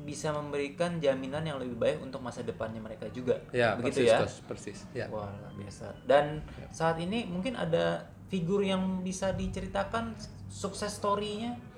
bisa 0.00 0.32
memberikan 0.32 0.96
jaminan 1.04 1.44
yang 1.44 1.60
lebih 1.60 1.76
baik 1.76 1.98
untuk 2.00 2.24
masa 2.24 2.40
depannya 2.40 2.80
mereka 2.80 3.04
juga. 3.12 3.36
Ya, 3.52 3.76
Begitu 3.76 4.00
persis, 4.00 4.08
ya. 4.08 4.18
Coach, 4.24 4.36
persis. 4.48 4.78
Ya. 4.96 5.06
Wah, 5.12 5.28
luar 5.28 5.52
biasa. 5.60 5.92
Dan 6.08 6.40
saat 6.72 6.96
ini 7.04 7.28
mungkin 7.28 7.52
ada 7.52 8.08
figur 8.32 8.64
yang 8.64 9.04
bisa 9.04 9.36
diceritakan 9.36 10.16
sukses 10.48 10.96
story-nya 10.96 11.73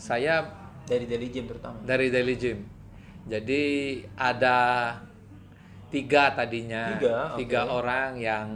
Saya 0.00 0.48
dari 0.88 1.04
Daily 1.04 1.28
Gym 1.28 1.44
terutama. 1.46 1.76
dari 1.84 2.08
Daily 2.08 2.34
Gym. 2.34 2.58
Jadi 3.28 3.62
ada 4.16 4.58
tiga 5.92 6.32
tadinya, 6.32 6.96
Tiga, 7.36 7.68
oke. 7.68 7.76
orang 7.84 8.16
yang 8.16 8.48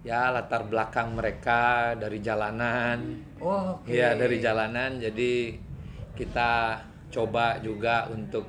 ya 0.00 0.32
latar 0.32 0.64
belakang 0.64 1.12
mereka 1.12 1.92
dari 1.94 2.18
jalanan, 2.18 3.20
Oh, 3.38 3.76
oke. 3.78 3.92
ya 3.92 4.16
dari 4.16 4.40
jalanan. 4.40 4.96
Jadi 4.96 5.52
kita 6.16 6.80
coba 7.12 7.60
juga 7.60 8.08
untuk 8.08 8.48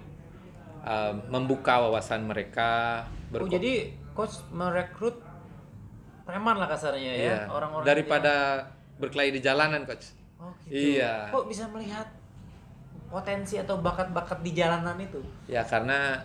uh, 0.88 1.14
membuka 1.28 1.84
wawasan 1.84 2.24
mereka. 2.24 3.04
Oh, 3.36 3.44
jadi 3.46 3.92
coach 4.16 4.40
merekrut 4.50 5.20
preman 6.24 6.56
lah 6.56 6.72
kasarnya 6.72 7.12
ya, 7.12 7.22
Iya, 7.22 7.38
orang-orang 7.52 7.86
daripada 7.86 8.34
berkelahi 8.98 9.36
di 9.36 9.42
jalanan, 9.44 9.84
coach. 9.84 10.16
Oh, 10.46 10.54
gitu. 10.64 11.02
Iya. 11.02 11.34
Kok 11.34 11.46
bisa 11.46 11.66
melihat 11.68 12.06
potensi 13.08 13.58
atau 13.58 13.80
bakat-bakat 13.80 14.40
di 14.42 14.52
jalanan 14.52 14.98
itu? 14.98 15.22
Ya 15.46 15.62
karena 15.62 16.22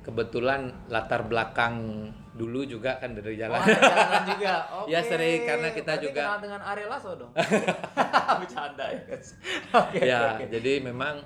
kebetulan 0.00 0.70
latar 0.86 1.26
belakang 1.26 2.06
dulu 2.32 2.62
juga 2.62 2.94
kan 2.96 3.10
dari 3.10 3.34
Oh, 3.34 3.38
jalan. 3.40 3.58
ada 3.58 3.74
jalanan 3.74 4.22
juga. 4.28 4.54
Oke. 4.78 4.88
Ya, 4.88 5.00
sering, 5.02 5.40
karena 5.42 5.68
kita 5.72 5.92
Berarti 5.92 6.04
juga- 6.06 6.22
kenal 6.22 6.40
dengan 6.40 6.60
Ariel 6.62 6.88
Lasso 6.88 7.10
dong. 7.16 7.32
Bercanda 8.40 8.84
ya, 8.86 9.00
coach. 9.04 9.28
Oke. 9.72 9.98
ya, 10.00 10.20
oke. 10.36 10.44
jadi 10.48 10.72
memang 10.80 11.24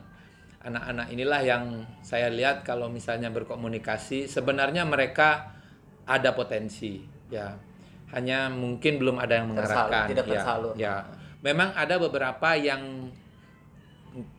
anak-anak 0.60 1.06
inilah 1.08 1.40
yang 1.40 1.64
saya 2.00 2.28
lihat 2.28 2.62
kalau 2.62 2.86
misalnya 2.86 3.28
berkomunikasi 3.28 4.24
sebenarnya 4.24 4.84
mereka 4.84 5.50
ada 6.04 6.32
potensi, 6.32 7.00
ya. 7.28 7.52
Hanya 8.10 8.50
mungkin 8.50 8.98
belum 8.98 9.16
ada 9.16 9.38
yang 9.38 9.50
Tersalur, 9.50 9.86
mengarahkan, 9.86 10.06
tidak 10.10 10.24
ya. 10.24 10.32
tersalur. 10.34 10.72
Ya, 10.74 10.94
memang 11.40 11.72
ada 11.72 11.96
beberapa 11.96 12.52
yang 12.52 13.08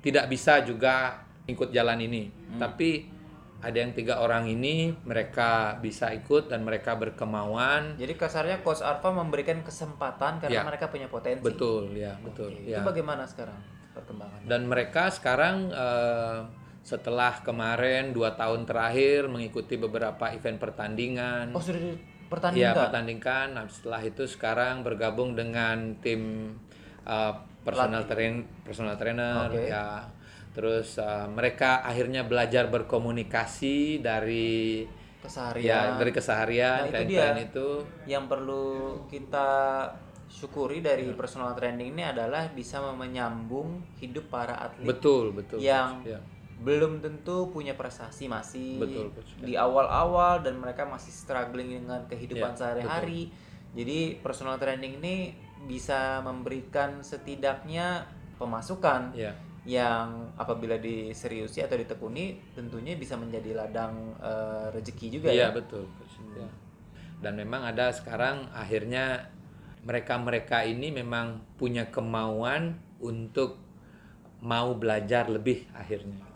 tidak 0.02 0.28
bisa 0.28 0.60
juga 0.62 1.16
ikut 1.46 1.72
jalan 1.72 2.00
ini, 2.00 2.28
Hmm. 2.28 2.60
tapi 2.60 3.08
ada 3.62 3.78
yang 3.78 3.94
tiga 3.94 4.18
orang 4.18 4.50
ini 4.50 4.90
mereka 5.02 5.78
bisa 5.78 6.10
ikut 6.12 6.50
dan 6.50 6.66
mereka 6.66 6.98
berkemauan. 6.98 7.94
Jadi 7.96 8.14
kasarnya 8.16 8.60
coach 8.60 8.82
Arfa 8.82 9.10
memberikan 9.10 9.62
kesempatan 9.62 10.42
karena 10.42 10.62
Ya. 10.62 10.66
mereka 10.66 10.90
punya 10.90 11.06
potensi. 11.06 11.46
Betul, 11.46 11.94
ya, 11.94 12.18
betul. 12.20 12.50
Oke, 12.52 12.66
ya. 12.68 12.82
Itu 12.82 12.90
bagaimana 12.90 13.24
sekarang 13.24 13.58
perkembangannya? 13.92 14.48
dan 14.48 14.62
mereka 14.66 15.12
sekarang 15.12 15.68
eh, 15.70 16.40
setelah 16.82 17.44
kemarin 17.44 18.10
dua 18.10 18.34
tahun 18.34 18.66
terakhir 18.66 19.30
mengikuti 19.30 19.78
beberapa 19.78 20.32
event 20.32 20.58
pertandingan 20.58 21.54
Oh, 21.54 21.62
sudah 21.62 21.78
ya 21.78 21.94
dipertandingkan. 22.26 22.74
pertandingkan 22.74 23.46
nah, 23.54 23.66
setelah 23.68 24.02
itu 24.02 24.24
sekarang 24.26 24.82
bergabung 24.82 25.36
dengan 25.36 26.00
tim 26.00 26.56
eh, 27.04 27.34
personal 27.62 28.04
train 28.04 28.34
personal 28.62 28.96
trainer 28.96 29.48
Oke. 29.48 29.68
ya 29.68 30.02
terus 30.52 30.98
eh, 30.98 31.26
mereka 31.28 31.82
akhirnya 31.82 32.24
belajar 32.24 32.68
berkomunikasi 32.68 34.00
dari 34.00 34.84
Keseharian. 35.22 35.62
ya 35.62 35.80
dari 35.96 36.12
keseharian 36.12 36.80
Nah, 36.82 36.98
itu 36.98 37.06
dia. 37.08 37.30
itu 37.38 37.68
yang 38.06 38.26
perlu 38.26 38.66
kita 39.06 39.50
syukuri 40.26 40.82
dari 40.82 41.14
personal 41.14 41.54
training 41.54 41.94
ini 41.94 42.02
adalah 42.02 42.50
bisa 42.50 42.82
menyambung 42.90 43.86
hidup 44.00 44.32
para 44.32 44.56
atlet 44.58 44.88
betul 44.88 45.30
betul 45.30 45.60
yang 45.60 46.02
ya. 46.02 46.18
belum 46.58 47.02
tentu 47.02 47.50
punya 47.50 47.74
prestasi 47.74 48.26
masih 48.26 48.78
Betul, 48.78 49.12
Coach. 49.12 49.38
di 49.42 49.54
awal-awal 49.54 50.40
dan 50.40 50.58
mereka 50.58 50.86
masih 50.86 51.10
struggling 51.12 51.74
dengan 51.76 52.02
kehidupan 52.06 52.54
Ya, 52.54 52.58
sehari-hari. 52.58 53.30
Jadi 53.72 54.22
personal 54.22 54.58
training 54.58 54.98
ini 54.98 55.34
bisa 55.70 56.20
memberikan 56.26 57.02
setidaknya 57.06 58.08
pemasukan 58.42 59.14
ya 59.14 59.34
yang 59.62 60.34
apabila 60.42 60.82
diseriusi 60.82 61.62
atau 61.62 61.78
ditekuni 61.78 62.42
tentunya 62.58 62.98
bisa 62.98 63.14
menjadi 63.14 63.54
ladang 63.54 64.18
eh, 64.18 64.74
rezeki 64.74 65.22
juga 65.22 65.30
Iya 65.30 65.54
ya. 65.54 65.54
betul. 65.54 65.86
Coach. 65.86 66.18
Ya. 66.34 66.50
Dan 67.22 67.38
memang 67.38 67.70
ada 67.70 67.94
sekarang 67.94 68.50
akhirnya 68.58 69.30
mereka-mereka 69.86 70.66
ini 70.66 70.90
memang 70.90 71.46
punya 71.62 71.94
kemauan 71.94 72.82
untuk 72.98 73.62
mau 74.42 74.74
belajar 74.74 75.30
lebih 75.30 75.70
akhirnya. 75.78 76.31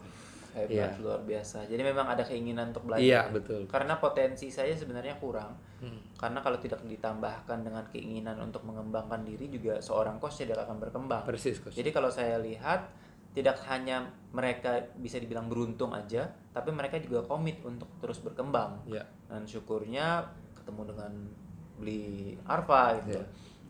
Hebat 0.56 0.72
Iya. 0.72 0.88
luar 1.04 1.20
biasa. 1.28 1.68
Jadi 1.68 1.82
memang 1.84 2.08
ada 2.08 2.24
keinginan 2.24 2.72
untuk 2.72 2.88
belajar. 2.88 3.04
Iya 3.04 3.22
betul. 3.28 3.68
Karena 3.68 4.00
potensi 4.00 4.48
saya 4.48 4.72
sebenarnya 4.72 5.20
kurang. 5.20 5.52
Hmm. 5.84 6.00
Karena 6.16 6.40
kalau 6.40 6.56
tidak 6.56 6.80
ditambahkan 6.88 7.60
dengan 7.60 7.84
keinginan 7.92 8.40
untuk 8.40 8.64
mengembangkan 8.64 9.28
diri 9.28 9.52
juga 9.52 9.84
seorang 9.84 10.16
coach 10.24 10.48
tidak 10.48 10.64
akan 10.64 10.80
berkembang. 10.80 11.28
Persis 11.28 11.60
coach. 11.60 11.76
Jadi 11.76 11.92
kalau 11.92 12.08
saya 12.08 12.40
lihat 12.40 12.88
tidak 13.36 13.60
hanya 13.68 14.08
mereka 14.32 14.80
bisa 14.96 15.20
dibilang 15.20 15.52
beruntung 15.52 15.92
aja, 15.92 16.24
tapi 16.56 16.72
mereka 16.72 16.96
juga 17.04 17.20
komit 17.28 17.60
untuk 17.68 17.92
terus 18.00 18.24
berkembang. 18.24 18.80
Ya. 18.88 19.04
Dan 19.28 19.44
syukurnya 19.44 20.24
ketemu 20.56 20.96
dengan 20.96 21.12
beli 21.76 22.40
Arfa 22.48 22.96
gitu. 23.04 23.20
Iya. 23.20 23.24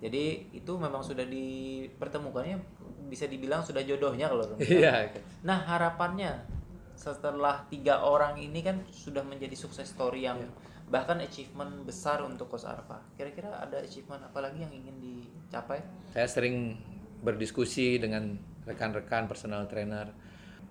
Jadi 0.05 0.23
itu 0.53 0.71
memang 0.77 1.01
sudah 1.01 1.25
dipertemukannya 1.25 2.61
bisa 3.09 3.25
dibilang 3.25 3.65
sudah 3.65 3.81
jodohnya 3.81 4.29
kalau. 4.29 4.45
Iya. 4.61 5.09
Coach. 5.09 5.25
Nah 5.49 5.57
harapannya 5.65 6.54
setelah 6.95 7.67
tiga 7.67 8.01
orang 8.01 8.39
ini 8.39 8.59
kan 8.59 8.81
sudah 8.89 9.21
menjadi 9.21 9.53
sukses 9.53 9.87
story 9.87 10.23
yang 10.23 10.39
Iya. 10.39 10.49
bahkan 10.85 11.17
achievement 11.19 11.83
besar 11.83 12.21
untuk 12.21 12.47
Coach 12.47 12.63
Arfa. 12.63 13.01
Kira-kira 13.15 13.57
ada 13.57 13.81
achievement 13.81 14.21
apa 14.21 14.39
lagi 14.39 14.61
yang 14.61 14.71
ingin 14.71 14.95
dicapai? 14.97 15.81
Saya 16.13 16.27
sering 16.29 16.77
berdiskusi 17.21 17.97
dengan 17.97 18.37
rekan-rekan 18.63 19.25
personal 19.25 19.65
trainer. 19.65 20.13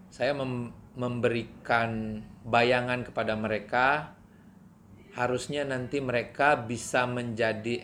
Saya 0.09 0.31
mem- 0.33 0.71
memberikan 0.95 2.23
bayangan 2.47 3.03
kepada 3.03 3.35
mereka 3.35 4.15
harusnya 5.15 5.63
nanti 5.63 5.99
mereka 6.03 6.59
bisa 6.59 7.07
menjadi 7.07 7.83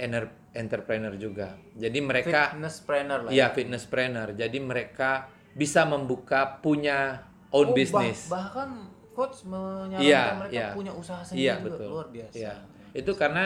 entrepreneur 0.54 1.14
juga. 1.14 1.54
Jadi 1.78 1.98
mereka 1.98 2.54
Fitness 2.54 2.82
trainer 2.82 3.18
lah. 3.26 3.30
Iya, 3.30 3.46
fitness 3.50 3.86
trainer. 3.86 4.34
Jadi 4.34 4.58
mereka 4.58 5.26
bisa 5.50 5.82
membuka 5.82 6.58
punya 6.62 7.26
own 7.50 7.66
Oh, 7.66 7.72
bah- 7.72 7.76
business. 7.76 8.30
bahkan 8.30 8.68
coach 9.10 9.42
menyarankan 9.44 10.06
Iya, 10.06 10.22
mereka 10.38 10.54
iya. 10.54 10.68
punya 10.72 10.92
usaha 10.94 11.20
sendiri 11.20 11.44
Iya, 11.44 11.54
juga. 11.58 11.66
betul. 11.74 11.86
luar 11.90 12.08
biasa. 12.08 12.34
Iya. 12.38 12.54
Itu 12.94 13.12
karena 13.14 13.44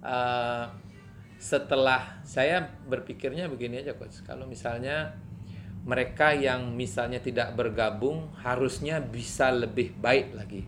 uh, 0.00 0.64
setelah 1.36 2.22
saya 2.22 2.62
berpikirnya 2.88 3.50
begini 3.50 3.82
aja 3.82 3.92
coach. 3.94 4.22
Kalau 4.22 4.46
misalnya 4.46 5.12
mereka 5.84 6.32
yang 6.32 6.72
misalnya 6.72 7.20
tidak 7.20 7.52
bergabung 7.52 8.32
harusnya 8.40 9.04
bisa 9.04 9.52
lebih 9.52 9.92
baik 9.98 10.32
lagi. 10.32 10.64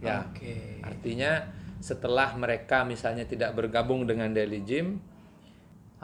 Ya. 0.00 0.24
Oke. 0.24 0.80
Artinya 0.80 1.44
setelah 1.76 2.32
mereka 2.34 2.80
misalnya 2.82 3.28
tidak 3.28 3.52
bergabung 3.52 4.08
dengan 4.08 4.32
Daily 4.32 4.64
Gym, 4.64 4.96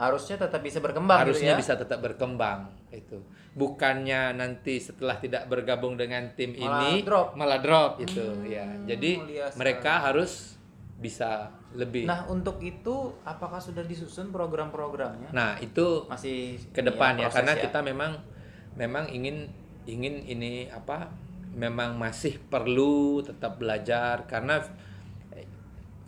Harusnya 0.09 0.35
tetap 0.35 0.59
bisa 0.59 0.79
berkembang 0.83 1.19
harusnya 1.23 1.53
gitu 1.53 1.55
ya. 1.55 1.61
bisa 1.61 1.73
tetap 1.79 1.99
berkembang 2.03 2.67
itu 2.93 3.17
bukannya 3.53 4.37
nanti 4.37 4.81
setelah 4.81 5.17
tidak 5.17 5.45
bergabung 5.45 5.93
dengan 5.97 6.29
tim 6.33 6.53
Malah 6.57 6.89
ini 6.89 7.05
drop. 7.05 7.27
malah 7.37 7.59
drop 7.61 8.01
itu 8.01 8.25
ya 8.49 8.65
jadi 8.85 9.11
mereka 9.57 10.09
harus 10.09 10.57
bisa 10.97 11.51
lebih 11.73 12.07
nah, 12.07 12.23
Nah, 12.23 12.31
untuk 12.31 12.61
itu 12.63 13.11
apakah 13.27 13.59
sudah 13.59 13.83
disusun 13.83 14.29
program-programnya? 14.31 15.33
itu 15.59 16.07
Masih 16.07 16.61
ke 16.71 16.79
depan 16.85 17.19
ya 17.19 17.27
proses 17.27 17.35
karena 17.41 17.53
kita 17.59 17.79
memang 17.83 18.11
memang 18.79 19.09
ingin 19.09 19.51
ingin 19.83 20.23
ini 20.23 20.71
apa 20.71 21.11
memang 21.53 21.99
masih 21.99 22.39
perlu 22.49 23.21
tetap 23.21 23.59
belajar 23.61 24.25
karena 24.25 24.63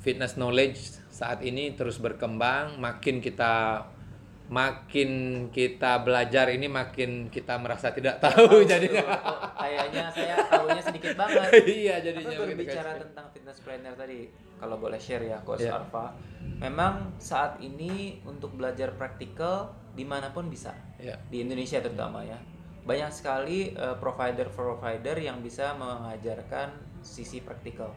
fitness 0.05 0.37
knowledge 0.37 0.77
saat 1.09 1.41
ini 1.41 1.73
terus 1.73 1.97
berkembang 1.97 2.77
makin 2.77 3.17
kita 3.17 3.81
makin 4.45 5.09
kita 5.49 6.05
belajar 6.05 6.53
ini 6.53 6.69
makin 6.69 7.33
kita 7.33 7.57
merasa 7.57 7.89
tidak 7.89 8.21
tahu 8.21 8.61
jadinya 8.69 9.01
Kok 9.01 9.57
kayaknya 9.57 10.05
saya 10.13 10.37
tahunya 10.45 10.81
sedikit 10.85 11.13
banget. 11.17 11.49
iya 11.81 11.97
Tapi 11.97 12.05
jadinya 12.05 12.37
berbicara 12.45 12.89
begitu. 12.93 13.03
tentang 13.09 13.25
fitness 13.33 13.57
planner 13.65 13.93
tadi, 13.97 14.29
kalau 14.61 14.77
boleh 14.77 15.01
share 15.01 15.25
ya 15.25 15.41
Coach 15.41 15.65
Iya. 15.65 15.81
Arfa, 15.81 16.13
memang 16.61 17.17
saat 17.17 17.57
ini 17.57 18.21
untuk 18.21 18.53
belajar 18.53 18.93
praktikal 18.93 19.73
di 19.97 20.05
mana 20.05 20.29
pun 20.29 20.45
bisa 20.45 20.77
ya 21.01 21.17
di 21.31 21.41
Indonesia 21.41 21.81
terutama 21.81 22.21
ya. 22.21 22.37
banyak 22.85 23.09
sekali 23.09 23.73
eh, 23.73 23.95
provider-provider 23.97 25.17
yang 25.17 25.41
bisa 25.41 25.73
mengajarkan 25.73 26.69
sisi 27.01 27.41
praktikal. 27.41 27.89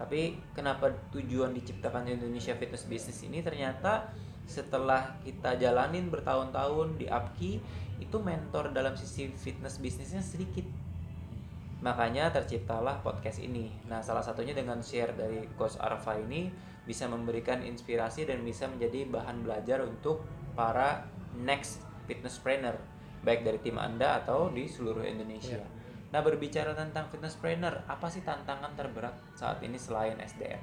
Tapi 0.00 0.40
kenapa 0.56 0.88
tujuan 1.12 1.52
diciptakan 1.52 2.08
Indonesia 2.08 2.56
Fitness 2.56 2.88
Business 2.88 3.20
ini 3.20 3.44
ternyata 3.44 4.08
setelah 4.48 5.20
kita 5.20 5.60
jalanin 5.60 6.08
bertahun-tahun 6.08 6.96
di 6.96 7.06
Upki 7.06 7.60
itu 8.00 8.16
mentor 8.16 8.72
dalam 8.72 8.96
sisi 8.96 9.28
fitness 9.28 9.76
bisnisnya 9.76 10.24
sedikit. 10.24 10.64
Makanya 11.84 12.32
terciptalah 12.32 13.04
podcast 13.04 13.44
ini. 13.44 13.68
Nah, 13.86 14.00
salah 14.00 14.24
satunya 14.24 14.56
dengan 14.56 14.80
share 14.80 15.12
dari 15.12 15.44
Coach 15.54 15.76
Arfa 15.76 16.16
ini 16.16 16.48
bisa 16.88 17.04
memberikan 17.06 17.60
inspirasi 17.60 18.24
dan 18.24 18.40
bisa 18.40 18.66
menjadi 18.66 19.04
bahan 19.06 19.44
belajar 19.44 19.84
untuk 19.84 20.24
para 20.56 21.04
next 21.36 21.84
fitness 22.08 22.40
trainer 22.40 22.74
baik 23.20 23.44
dari 23.44 23.60
tim 23.60 23.76
Anda 23.76 24.24
atau 24.24 24.48
di 24.48 24.64
seluruh 24.64 25.04
Indonesia. 25.04 25.60
Ya. 25.60 25.79
Nah, 26.10 26.20
berbicara 26.20 26.74
tentang 26.74 27.06
fitness 27.06 27.38
trainer, 27.38 27.86
apa 27.86 28.10
sih 28.10 28.26
tantangan 28.26 28.74
terberat 28.74 29.14
saat 29.38 29.62
ini 29.62 29.78
selain 29.78 30.18
SDM? 30.18 30.58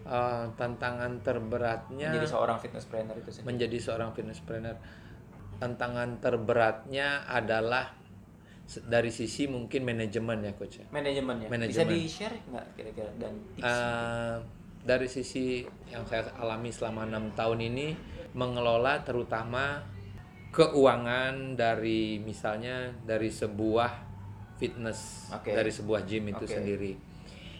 Eh, 0.00 0.44
tantangan 0.56 1.20
terberatnya 1.20 2.08
Menjadi 2.08 2.28
seorang 2.32 2.56
fitness 2.56 2.88
trainer 2.88 3.12
itu 3.20 3.30
sendiri. 3.30 3.46
menjadi 3.52 3.78
seorang 3.78 4.10
fitness 4.16 4.40
trainer 4.48 4.76
tantangan 5.60 6.24
terberatnya 6.24 7.28
adalah 7.28 7.92
dari 8.88 9.12
sisi 9.12 9.44
mungkin 9.44 9.84
manajemen 9.84 10.40
ya 10.40 10.56
coach 10.56 10.80
ya. 10.80 10.86
Manajemennya. 10.88 11.52
Bisa 11.52 11.84
Manajemen. 11.84 11.92
di-share 11.92 12.36
nggak 12.48 12.66
kira-kira 12.80 13.10
dan 13.20 13.34
tips? 13.52 13.68
Eh, 13.68 14.36
dari 14.80 15.08
sisi 15.12 15.68
yang 15.92 16.08
saya 16.08 16.32
alami 16.40 16.72
selama 16.72 17.04
enam 17.04 17.28
tahun 17.36 17.60
ini 17.60 17.88
mengelola 18.32 19.04
terutama 19.04 19.84
keuangan 20.50 21.60
dari 21.60 22.16
misalnya 22.18 22.88
dari 23.04 23.28
sebuah 23.28 24.09
fitness 24.60 25.32
Oke. 25.32 25.56
dari 25.56 25.72
sebuah 25.72 26.04
gym 26.04 26.28
itu 26.28 26.44
Oke. 26.44 26.52
sendiri. 26.52 26.92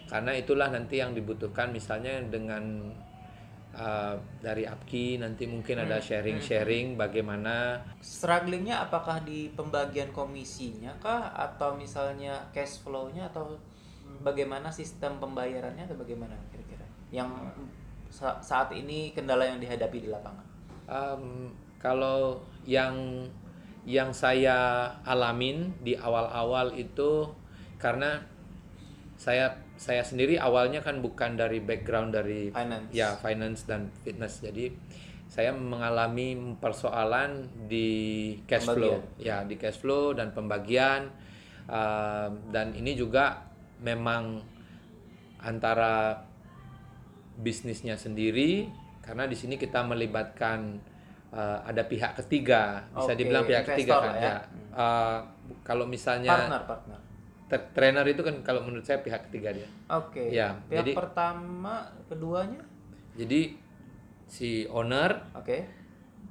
Karena 0.05 0.37
itulah 0.37 0.69
nanti 0.69 1.01
yang 1.01 1.17
dibutuhkan 1.17 1.73
misalnya 1.73 2.21
dengan 2.29 2.93
uh, 3.73 4.15
dari 4.43 4.67
Apki 4.67 5.17
nanti 5.17 5.47
mungkin 5.47 5.81
Hmm, 5.81 5.85
ada 5.87 5.97
sharing-sharing 6.03 6.99
bagaimana 6.99 7.79
strugglingnya 8.03 8.85
apakah 8.85 9.23
di 9.23 9.49
pembagian 9.55 10.11
komisinya 10.13 10.93
kah? 11.01 11.33
Atau 11.33 11.79
misalnya 11.79 12.51
cash 12.53 12.83
flow-nya? 12.83 13.31
Atau 13.31 13.57
bagaimana 14.21 14.69
sistem 14.69 15.17
pembayarannya 15.17 15.87
atau 15.87 15.97
bagaimana 15.97 16.35
kira-kira? 16.51 16.85
Yang 17.09 17.31
sa- 18.11 18.43
saat 18.43 18.75
ini 18.75 19.15
kendala 19.15 19.47
yang 19.47 19.63
dihadapi 19.63 19.97
di 20.05 20.09
lapangan. 20.11 20.45
Um, 20.91 21.55
kalau 21.79 22.43
yang 22.67 23.25
yang 23.85 24.13
saya 24.13 24.87
alamin 25.01 25.73
di 25.81 25.97
awal-awal 25.97 26.77
itu 26.77 27.33
karena 27.81 28.21
saya 29.17 29.57
saya 29.77 30.05
sendiri 30.05 30.37
awalnya 30.37 30.85
kan 30.85 31.01
bukan 31.01 31.33
dari 31.33 31.57
background 31.57 32.13
dari 32.13 32.53
finance. 32.53 32.93
ya 32.93 33.17
finance 33.17 33.65
dan 33.65 33.89
fitness. 34.05 34.41
Jadi 34.45 34.69
saya 35.25 35.49
mengalami 35.55 36.57
persoalan 36.61 37.49
di 37.65 37.89
cash 38.45 38.69
flow. 38.69 39.01
Ya 39.17 39.41
di 39.41 39.57
cash 39.57 39.81
flow 39.81 40.13
dan 40.13 40.33
pembagian. 40.37 41.09
Um, 41.65 42.51
dan 42.53 42.77
ini 42.77 42.93
juga 42.93 43.49
memang 43.81 44.43
antara 45.41 46.25
bisnisnya 47.41 47.97
sendiri 47.97 48.69
karena 49.01 49.25
di 49.25 49.33
sini 49.33 49.57
kita 49.57 49.81
melibatkan 49.81 50.77
uh, 51.31 51.59
ada 51.63 51.83
pihak 51.83 52.15
ketiga. 52.15 52.83
Bisa 52.91 53.11
Oke, 53.11 53.19
dibilang 53.19 53.43
pihak 53.43 53.63
ketiga 53.65 53.93
investor 53.97 54.03
kan 54.03 54.13
lah 54.13 54.19
ya. 54.19 54.29
ya 54.29 54.37
Uh, 54.71 55.19
kalau 55.67 55.83
misalnya 55.83 56.31
partner 56.31 56.63
partner. 56.63 56.99
Tra- 57.51 57.67
trainer 57.75 58.05
itu 58.07 58.23
kan 58.23 58.39
kalau 58.39 58.63
menurut 58.63 58.87
saya 58.87 59.03
pihak 59.03 59.27
ketiga 59.27 59.51
dia. 59.51 59.67
Oke 59.91 60.31
Ya, 60.31 60.55
pihak 60.65 60.79
jadi- 60.79 60.95
pertama 60.95 61.91
keduanya? 62.07 62.63
Jadi 63.11 63.59
si 64.23 64.63
owner 64.71 65.27
oke. 65.35 65.67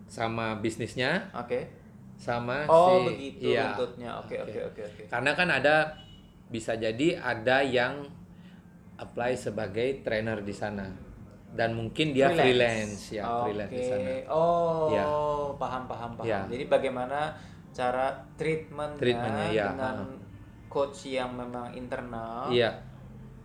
sama 0.08 0.56
bisnisnya 0.56 1.28
oke. 1.36 1.68
sama 2.16 2.64
oh 2.64 3.04
si 3.04 3.12
begitu 3.12 3.52
iya. 3.52 3.76
oke 3.76 3.96
Oke. 4.24 4.36
oke 4.40 4.60
oke 4.72 4.80
oke. 4.82 5.02
Karena 5.08 5.36
kan 5.36 5.48
ada 5.48 6.00
bisa 6.48 6.74
jadi 6.74 7.16
ada 7.16 7.60
yang 7.60 8.08
apply 8.96 9.36
sebagai 9.36 10.00
trainer 10.00 10.40
di 10.40 10.52
sana 10.52 10.88
dan 11.50 11.74
mungkin 11.74 12.10
dia 12.10 12.30
freelance, 12.30 13.10
ya 13.10 13.22
Oke. 13.24 13.50
freelance 13.50 13.72
di 13.72 13.82
sana 13.82 14.08
Oh, 14.28 14.86
Ya. 14.88 15.04
paham 15.56 15.82
paham 15.84 16.10
paham. 16.14 16.24
Ya. 16.24 16.40
Jadi 16.46 16.64
bagaimana 16.64 17.34
cara 17.70 18.06
treatmentnya 18.34 18.98
Treatmentnya, 18.98 19.46
ya, 19.50 19.66
dengan 19.70 19.96
ha. 20.04 20.18
coach 20.66 21.06
yang 21.06 21.34
memang 21.34 21.70
internal, 21.72 22.46
iya 22.48 22.70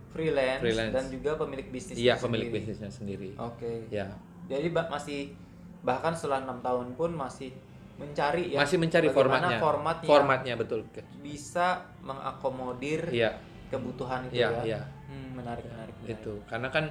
freelance, 0.08 0.62
Freelance. 0.62 0.92
dan 0.92 1.04
juga 1.10 1.30
pemilik 1.36 1.66
bisnis. 1.68 1.96
iya 1.96 2.14
pemilik 2.14 2.48
sendiri. 2.48 2.58
bisnisnya 2.64 2.90
sendiri 2.90 3.30
Oke. 3.36 3.84
ya 3.86 4.06
Jadi 4.46 4.70
masih 4.70 5.34
bahkan 5.82 6.14
setelah 6.14 6.40
enam 6.40 6.58
tahun 6.58 6.94
pun 6.94 7.12
masih 7.12 7.50
mencari 7.96 8.50
ya. 8.50 8.58
masih 8.58 8.76
mencari 8.76 9.08
formatnya 9.08 9.58
format 9.58 9.96
yang 9.98 10.08
formatnya 10.08 10.54
betul 10.54 10.80
bisa 11.20 11.84
mengakomodir 12.00 13.10
iya 13.10 13.36
kebutuhan 13.66 14.24
itu 14.26 14.36
iya 14.36 14.48
ya. 14.50 14.62
iya 14.64 14.80
Hmm, 15.06 15.38
menarik 15.38 15.62
menarik. 15.64 15.94
menarik. 16.02 16.14
itu 16.16 16.34
karena 16.46 16.68
kan 16.68 16.84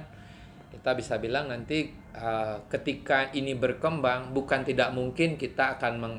kita 0.70 0.98
bisa 0.98 1.16
bilang 1.22 1.48
nanti 1.48 1.88
uh, 2.14 2.62
ketika 2.66 3.30
ini 3.32 3.54
berkembang 3.54 4.34
bukan 4.34 4.66
tidak 4.66 4.90
mungkin 4.92 5.38
kita 5.38 5.78
akan 5.78 5.92
meng 5.98 6.14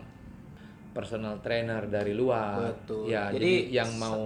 personal 0.95 1.38
trainer 1.45 1.86
dari 1.86 2.17
luar 2.17 2.73
Betul. 2.73 3.12
ya 3.12 3.29
jadi, 3.29 3.69
Jadi, 3.69 3.75
yang 3.75 3.91
mau 4.01 4.23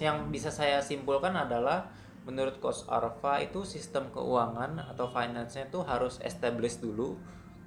yang 0.00 0.32
bisa 0.32 0.50
saya 0.50 0.82
simpulkan 0.82 1.36
adalah 1.36 1.86
menurut 2.26 2.58
Coach 2.58 2.86
Arfa 2.86 3.42
itu 3.42 3.62
sistem 3.62 4.10
keuangan 4.10 4.80
atau 4.90 5.06
finance-nya 5.10 5.70
itu 5.70 5.80
harus 5.82 6.18
establish 6.22 6.78
dulu 6.78 7.18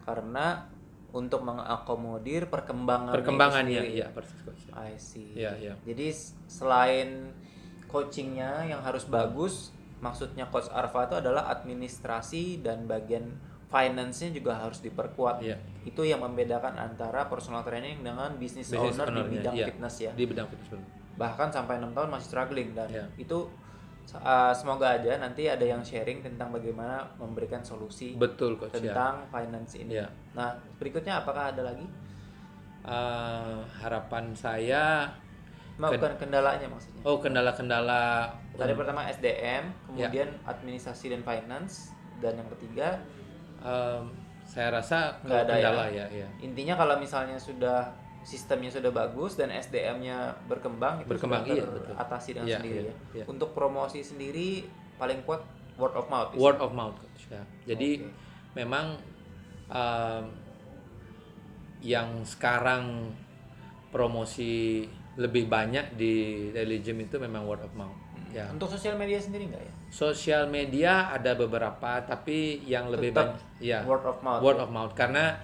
karena 0.03 0.67
untuk 1.13 1.45
mengakomodir 1.45 2.49
perkembangan 2.49 3.13
perkembangannya 3.13 3.79
itu 3.79 3.85
sendiri. 3.85 3.99
iya 4.01 4.07
persis 4.09 4.39
coach 4.41 4.65
I 4.73 4.97
see. 4.97 5.29
Iya, 5.37 5.51
iya. 5.61 5.73
Jadi 5.85 6.09
selain 6.49 7.29
coachingnya 7.85 8.65
yang 8.65 8.81
harus 8.81 9.05
bagus, 9.05 9.69
maksudnya 10.03 10.51
Coach 10.51 10.67
Arfa 10.67 11.07
itu 11.07 11.15
adalah 11.23 11.47
administrasi 11.47 12.59
dan 12.59 12.83
bagian 12.83 13.39
finance-nya 13.71 14.35
juga 14.35 14.59
harus 14.59 14.83
diperkuat. 14.83 15.39
Iya. 15.39 15.57
Itu 15.87 16.03
yang 16.03 16.21
membedakan 16.21 16.75
antara 16.75 17.25
personal 17.31 17.63
training 17.63 18.03
dengan 18.03 18.35
business, 18.35 18.69
Business 18.69 18.99
owner 18.99 19.07
di 19.07 19.15
owner-nya, 19.15 19.33
bidang 19.39 19.55
iya. 19.55 19.65
fitness 19.71 19.95
ya 20.03 20.11
di 20.11 20.25
bidang 20.27 20.47
fitness 20.51 21.01
bahkan 21.13 21.49
sampai 21.53 21.77
enam 21.77 21.93
tahun 21.93 22.09
masih 22.09 22.27
struggling 22.33 22.73
dan 22.73 22.89
Iya. 22.89 23.05
itu 23.21 23.45
uh, 24.17 24.53
semoga 24.53 24.97
aja 24.97 25.21
nanti 25.21 25.45
ada 25.45 25.61
yang 25.61 25.85
sharing 25.85 26.25
tentang 26.25 26.49
bagaimana 26.49 27.05
memberikan 27.21 27.61
solusi 27.61 28.17
betul 28.17 28.57
coach 28.57 28.81
ya 28.81 28.93
tentang 28.93 29.29
finance 29.29 29.77
ini. 29.77 30.01
Iya. 30.01 30.09
Nah 30.33 30.57
berikutnya 30.81 31.21
apakah 31.21 31.53
ada 31.53 31.61
lagi? 31.61 31.85
Uh, 32.83 33.63
harapan 33.79 34.35
saya 34.35 35.07
Bukan 35.73 36.13
kendalanya 36.15 36.67
maksudnya. 36.67 37.01
oh 37.01 37.17
kendala-kendala 37.17 38.29
Tadi 38.53 38.73
pertama 38.73 39.09
SDM, 39.09 39.63
Iya. 39.65 40.07
kemudian 40.07 40.29
administrasi 40.45 41.09
dan 41.09 41.21
finance, 41.21 41.89
dan 42.21 42.37
yang 42.37 42.45
ketiga 42.53 43.01
um, 43.59 44.13
saya 44.43 44.69
rasa 44.71 45.17
Nggak 45.21 45.39
ada 45.41 45.53
kendala 45.57 45.85
ya? 45.89 46.05
ya 46.05 46.05
ya 46.23 46.27
intinya 46.39 46.75
kalau 46.75 46.95
misalnya 46.97 47.35
sudah 47.35 47.89
sistemnya 48.21 48.69
sudah 48.69 48.87
bagus 48.89 49.33
dan 49.33 49.49
SDM-nya 49.49 50.31
berkembang 50.45 51.01
itu 51.01 51.09
Berkembang, 51.09 51.43
iya, 51.43 51.65
betul. 51.65 51.91
teratasi 51.91 52.29
dengan 52.33 52.47
Iya, 52.47 52.57
sendiri 52.59 52.79
iya, 52.79 52.87
ya. 52.87 52.95
iya. 53.19 53.25
Untuk 53.25 53.49
promosi 53.51 53.99
sendiri 53.99 54.63
paling 54.95 55.25
kuat 55.25 55.41
word 55.75 55.97
of 55.97 56.05
mouth. 56.07 56.31
word 56.37 56.59
of 56.61 56.71
mouth 56.71 56.95
ya 57.27 57.41
jadi 57.65 57.99
Oke. 57.99 58.13
memang 58.53 58.95
um, 59.67 60.23
yang 61.81 62.21
sekarang 62.23 63.11
promosi 63.89 64.87
lebih 65.15 65.45
banyak 65.45 65.93
di 65.93 66.49
gym 66.79 66.97
itu 66.99 67.15
memang 67.17 67.45
word 67.45 67.61
of 67.61 67.73
mouth 67.73 67.93
ya 68.29 68.49
Untuk 68.49 68.65
sosial 68.67 68.97
media 68.97 69.17
sendiri 69.17 69.45
nggak 69.45 69.61
ya? 69.61 69.73
sosial 69.87 70.49
media 70.49 71.07
ada 71.07 71.33
beberapa 71.33 72.01
tapi 72.01 72.65
yang 72.65 72.89
lebih 72.89 73.13
Tetap 73.13 73.37
banyak 73.37 73.61
ya 73.61 73.79
word 73.85 74.01
of 74.03 74.17
mouth. 74.19 74.41
word 74.41 74.57
of 74.57 74.69
mouth 74.69 74.93
karena 74.93 75.37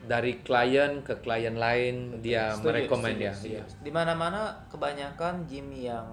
dari 0.00 0.40
klien 0.40 1.00
ke 1.00 1.16
klien 1.18 1.52
lain 1.54 2.20
dia 2.20 2.52
Setuju, 2.52 2.64
merekomend 2.66 3.16
setuju, 3.16 3.24
ya 3.24 3.32
setuju. 3.34 3.52
iya. 3.54 3.64
Di 3.78 3.90
mana-mana 3.90 4.40
kebanyakan 4.68 5.34
gym 5.44 5.68
yang 5.70 6.06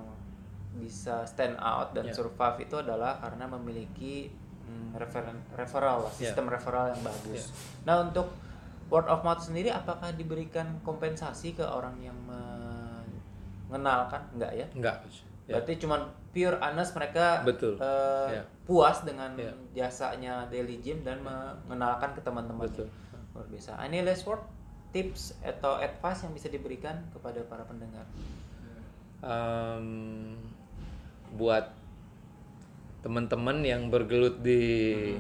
bisa 0.76 1.24
stand 1.24 1.56
out 1.56 1.96
dan 1.96 2.04
Ya. 2.06 2.12
survive 2.12 2.60
itu 2.62 2.76
adalah 2.76 3.16
karena 3.18 3.48
memiliki 3.48 4.28
mm, 4.66 4.96
referen- 4.96 5.46
referral, 5.54 6.04
lah, 6.04 6.14
Ya. 6.14 6.28
sistem 6.28 6.50
referral 6.50 6.92
yang 6.92 7.02
bagus. 7.02 7.48
Ya. 7.48 7.56
Nah 7.86 7.96
untuk 8.04 8.28
word 8.88 9.08
of 9.10 9.26
mouth 9.26 9.42
sendiri, 9.42 9.70
apakah 9.70 10.14
diberikan 10.14 10.78
kompensasi 10.82 11.54
ke 11.54 11.66
orang 11.66 11.98
yang 12.00 12.16
mengenalkan? 13.68 14.22
Enggak 14.38 14.52
ya? 14.54 14.68
enggak 14.74 14.96
ya. 15.46 15.58
Berarti 15.58 15.74
cuman 15.78 16.02
pure 16.34 16.58
honest 16.58 16.92
mereka 16.98 17.46
Betul. 17.46 17.78
eh, 17.78 18.42
Ya. 18.42 18.44
puas 18.66 19.06
dengan 19.06 19.34
Ya. 19.38 19.54
jasanya 19.86 20.50
daily 20.50 20.82
gym 20.82 21.06
dan 21.06 21.22
mengenalkan 21.22 22.14
ke 22.14 22.22
teman-teman. 22.22 22.66
Betul. 22.66 22.90
Luar 23.34 23.46
biasa. 23.50 23.78
Any 23.80 24.02
last 24.02 24.26
word 24.26 24.42
tips 24.90 25.36
atau 25.44 25.78
advice 25.78 26.24
yang 26.24 26.34
bisa 26.34 26.48
diberikan 26.48 27.04
kepada 27.12 27.44
para 27.46 27.62
pendengar? 27.68 28.06
Em, 29.26 30.38
buat 31.36 31.74
teman-teman 33.02 33.62
yang 33.62 33.90
bergelut 33.94 34.42
di 34.42 34.62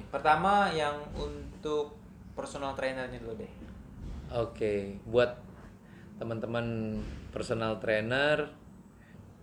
Pertama 0.09 0.73
yang 0.73 0.95
untuk 1.13 1.93
personal 2.35 2.75
trainernya 2.75 3.17
dulu 3.23 3.39
deh. 3.39 3.53
Oke, 4.35 4.99
buat 5.07 5.39
teman-teman 6.19 6.99
personal 7.31 7.79
trainer, 7.79 8.51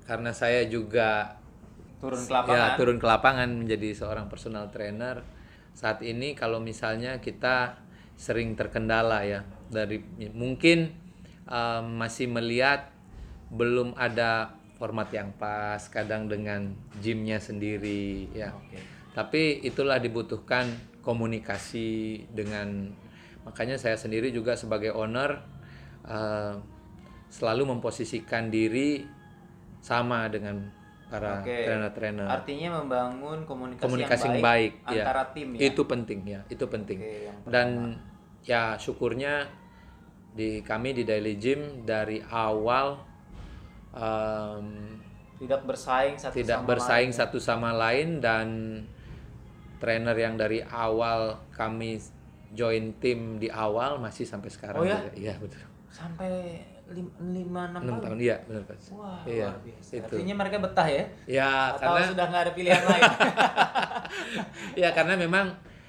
karena 0.04 0.30
saya 0.36 0.68
juga 0.68 1.40
Turun 2.02 2.18
ke 2.18 2.28
ya 2.28 2.36
lapangan. 2.42 2.76
turun 2.76 2.98
ke 2.98 3.06
lapangan 3.06 3.48
menjadi 3.62 3.88
seorang 3.94 4.26
personal 4.26 4.68
trainer. 4.74 5.22
Saat 5.72 6.04
ini 6.04 6.36
kalau 6.36 6.60
misalnya 6.60 7.22
kita 7.22 7.78
sering 8.18 8.58
terkendala 8.58 9.24
ya 9.24 9.46
dari 9.72 10.02
mungkin 10.34 10.92
um, 11.48 12.02
masih 12.02 12.28
melihat 12.28 12.92
belum 13.48 13.94
ada 13.96 14.58
format 14.76 15.08
yang 15.14 15.30
pas, 15.38 15.78
kadang 15.88 16.26
dengan 16.26 16.74
gymnya 16.98 17.38
sendiri 17.38 18.28
ya. 18.34 18.50
Oke. 18.50 18.82
Tapi 19.14 19.62
itulah 19.62 20.02
dibutuhkan 20.02 20.66
komunikasi 21.02 22.22
dengan 22.30 22.94
makanya 23.42 23.74
saya 23.74 23.98
sendiri 23.98 24.30
juga 24.30 24.54
sebagai 24.54 24.94
owner 24.94 25.42
eh, 26.06 26.54
selalu 27.28 27.74
memposisikan 27.76 28.48
diri 28.48 29.02
sama 29.82 30.30
dengan 30.30 30.70
para 31.12 31.44
Oke. 31.44 31.68
trainer-trainer. 31.68 32.24
Artinya 32.24 32.68
membangun 32.80 33.44
komunikasi, 33.44 33.84
Komunikasi 33.84 34.24
yang 34.24 34.40
baik, 34.40 34.72
baik, 34.80 34.96
ya. 34.96 35.02
antara 35.04 35.22
tim 35.36 35.48
ya. 35.52 35.60
Itu 35.68 35.82
penting 35.84 36.20
ya, 36.24 36.40
itu 36.48 36.64
penting. 36.64 36.98
Yang 37.02 37.36
Dan 37.44 37.68
ya 38.48 38.62
syukurnya 38.80 39.44
di 40.32 40.64
kami 40.64 40.96
di 40.96 41.04
Daily 41.04 41.36
Gym 41.36 41.84
dari 41.84 42.24
awal 42.24 42.96
em, 43.92 44.66
tidak 45.36 45.68
bersaing 45.68 46.16
satu 46.16 46.34
tidak 46.38 46.64
sama 46.64 46.68
bersaing 46.72 47.12
lain. 47.12 47.20
satu 47.20 47.38
sama 47.42 47.70
lain 47.76 48.08
dan 48.24 48.48
trainer 49.82 50.14
yang 50.14 50.38
dari 50.38 50.62
awal 50.62 51.42
kami 51.50 51.98
join 52.52 52.94
tim 52.96 53.36
di 53.36 53.50
awal 53.50 53.98
masih 53.98 54.22
sampai 54.22 54.48
sekarang 54.48 54.78
Oh 54.78 54.86
ya? 54.86 55.02
Iya 55.10 55.34
betul. 55.36 55.58
sampai 55.90 56.62
lim- 56.88 57.12
lima 57.20 57.68
enam 57.68 57.80
enam 57.82 57.96
tahun. 57.98 58.04
tahun 58.06 58.18
iya 58.20 58.36
benar 58.44 58.62
Pak. 58.64 58.76
Wah, 58.92 59.20
iya 59.24 59.48
luar 59.48 59.60
biasa. 59.60 59.90
itu. 59.92 60.14
Artinya 60.14 60.34
mereka 60.36 60.56
betah 60.58 60.88
ya? 60.88 61.04
Ya 61.26 61.50
Atau 61.68 61.80
karena 61.82 62.02
sudah 62.06 62.24
nggak 62.28 62.42
ada 62.42 62.52
pilihan 62.52 62.82
lain? 62.82 63.02
ya 64.82 64.88
karena 64.92 65.14
memang 65.16 65.46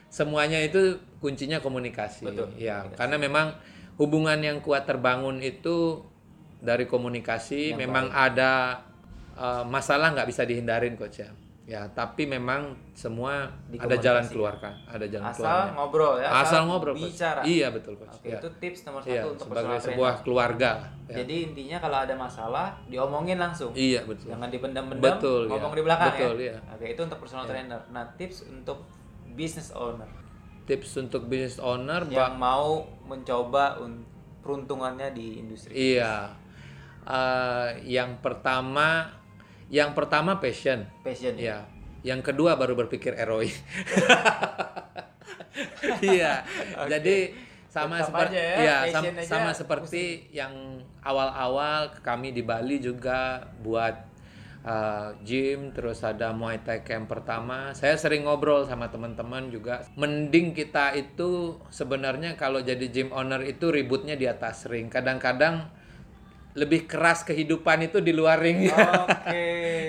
semuanya 0.08 0.60
itu 0.60 0.82
kuncinya 1.20 1.60
komunikasi. 1.60 2.24
Betul, 2.24 2.50
Ya, 2.56 2.84
komunikasi. 2.84 2.98
karena 2.98 3.16
memang 3.18 3.48
hubungan 3.96 4.40
yang 4.40 4.58
kuat 4.60 4.84
terbangun 4.84 5.40
itu 5.40 6.04
dari 6.60 6.86
komunikasi. 6.86 7.74
Yang 7.74 7.80
memang 7.80 8.06
ada 8.10 8.84
uh, 9.36 9.64
masalah 9.64 10.14
nggak 10.14 10.28
bisa 10.28 10.44
dihindarin 10.44 10.96
coach 10.96 11.20
ya. 11.20 11.30
Ya, 11.64 11.88
tapi 11.90 12.28
memang 12.28 12.76
semua 12.92 13.48
ada 13.72 13.96
jalan 13.96 14.20
Dikomunikasi. 14.20 14.34
keluar 14.36 14.56
kan, 14.60 14.76
ada 14.84 15.08
jalan 15.08 15.26
asal 15.26 15.40
keluarnya. 15.40 15.72
ngobrol 15.72 16.14
ya. 16.20 16.30
Asal 16.36 16.62
ngobrol, 16.68 16.92
Coach. 16.92 17.04
bicara. 17.08 17.42
Iya, 17.42 17.68
betul, 17.72 17.94
Coach. 17.96 18.16
Oke, 18.20 18.28
Ya. 18.28 18.36
itu 18.36 18.48
tips 18.60 18.80
nomor 18.84 19.00
satu 19.00 19.10
Iya, 19.10 19.22
untuk 19.26 19.46
sebagai 19.48 19.78
sebuah 19.80 20.12
trainer. 20.12 20.24
keluarga. 20.28 20.72
Ya. 21.06 21.16
Jadi 21.18 21.36
intinya 21.46 21.78
kalau 21.80 21.98
ada 22.00 22.14
masalah 22.14 22.68
diomongin 22.86 23.40
langsung. 23.40 23.72
iya, 23.72 24.04
betul. 24.04 24.28
Jangan 24.30 24.52
dipendam-pendam, 24.52 25.04
Betul, 25.16 25.42
ya. 25.42 25.52
ngomong 25.56 25.72
di 25.72 25.82
belakang 25.82 26.12
Betul, 26.12 26.36
ya. 26.36 26.44
iya. 26.44 26.56
Oke, 26.70 26.86
itu 26.90 27.02
untuk 27.02 27.18
personal 27.18 27.46
trainer. 27.46 27.80
Nah, 27.90 28.04
tips 28.14 28.38
untuk 28.46 28.84
business 29.30 29.72
owner 29.72 30.10
Tips 30.64 30.96
untuk 30.98 31.28
business 31.28 31.60
owner, 31.60 32.04
yang 32.08 32.36
mau 32.36 32.84
mencoba 33.04 33.80
un- 33.80 34.04
peruntungannya 34.40 35.12
di 35.12 35.40
industri. 35.40 35.96
Iya. 35.96 36.28
Eh, 37.04 37.68
yang 37.86 38.20
pertama, 38.20 39.08
yang 39.74 39.98
pertama 39.98 40.38
passion. 40.38 40.86
Passion. 41.02 41.34
Iya. 41.34 41.66
Yang 42.06 42.30
kedua 42.30 42.54
baru 42.54 42.78
berpikir 42.78 43.18
ROI. 43.18 43.50
Iya. 46.02 46.44
Jadi 46.90 47.34
sama 47.70 48.02
Tetap 48.02 48.10
seperti 48.10 48.38
ya, 48.38 48.54
iya, 48.62 48.78
passion 48.86 49.14
sam- 49.14 49.18
aja 49.18 49.30
sama 49.30 49.52
seperti 49.54 50.04
yang 50.30 50.54
awal-awal 51.02 51.90
kami 52.06 52.30
di 52.30 52.46
Bali 52.46 52.78
juga 52.78 53.50
buat 53.66 53.98
uh, 54.62 55.18
gym 55.26 55.74
terus 55.74 56.06
ada 56.06 56.30
Muay 56.34 56.62
Thai 56.62 56.86
camp 56.86 57.10
pertama. 57.10 57.74
Saya 57.74 57.98
sering 57.98 58.30
ngobrol 58.30 58.66
sama 58.70 58.94
teman-teman 58.94 59.50
juga. 59.50 59.82
Mending 59.98 60.54
kita 60.54 60.94
itu 60.94 61.58
sebenarnya 61.74 62.38
kalau 62.38 62.62
jadi 62.62 62.86
gym 62.94 63.10
owner 63.10 63.42
itu 63.42 63.70
ributnya 63.74 64.14
di 64.14 64.30
atas 64.30 64.70
ring. 64.70 64.90
Kadang-kadang 64.94 65.70
lebih 66.54 66.86
keras 66.86 67.26
kehidupan 67.26 67.90
itu 67.90 67.98
di 67.98 68.14
luar 68.14 68.38
ring. 68.38 68.70
Oke. 69.10 69.46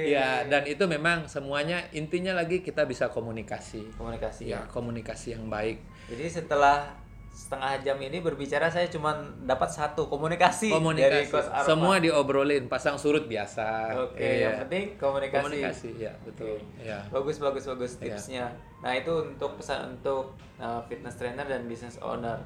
Ya, 0.09 0.49
dan 0.49 0.65
itu 0.65 0.85
memang 0.89 1.29
semuanya 1.29 1.85
intinya 1.93 2.33
lagi 2.33 2.65
kita 2.65 2.89
bisa 2.89 3.13
komunikasi. 3.13 3.93
Komunikasi. 4.01 4.49
Ya, 4.49 4.65
komunikasi 4.73 5.37
yang 5.37 5.53
baik. 5.53 5.85
Jadi 6.09 6.25
setelah 6.29 6.89
setengah 7.35 7.83
jam 7.83 7.99
ini 7.99 8.23
berbicara 8.23 8.71
saya 8.71 8.87
cuma 8.87 9.11
dapat 9.43 9.67
satu 9.67 10.07
komunikasi, 10.07 10.71
dari 10.71 10.79
Komunikasi. 10.79 11.35
Coach 11.35 11.51
Arfa. 11.51 11.67
Semua 11.67 11.99
diobrolin, 11.99 12.71
pasang 12.71 12.95
surut 12.95 13.27
biasa. 13.27 13.91
Oke, 14.07 14.23
Iya. 14.23 14.39
yang 14.39 14.57
penting 14.65 14.85
komunikasi. 14.97 15.43
komunikasi, 15.43 15.91
ya, 15.99 16.13
betul. 16.23 16.57
Ya. 16.79 17.03
Bagus 17.11 17.43
bagus 17.43 17.67
bagus 17.67 17.99
Iya. 17.99 18.15
tipsnya. 18.15 18.45
Nah, 18.87 18.95
itu 18.95 19.11
untuk 19.35 19.59
pesan 19.59 19.99
untuk 19.99 20.39
uh, 20.63 20.79
fitness 20.87 21.19
trainer 21.19 21.43
dan 21.45 21.67
business 21.67 21.99
owner. 22.01 22.39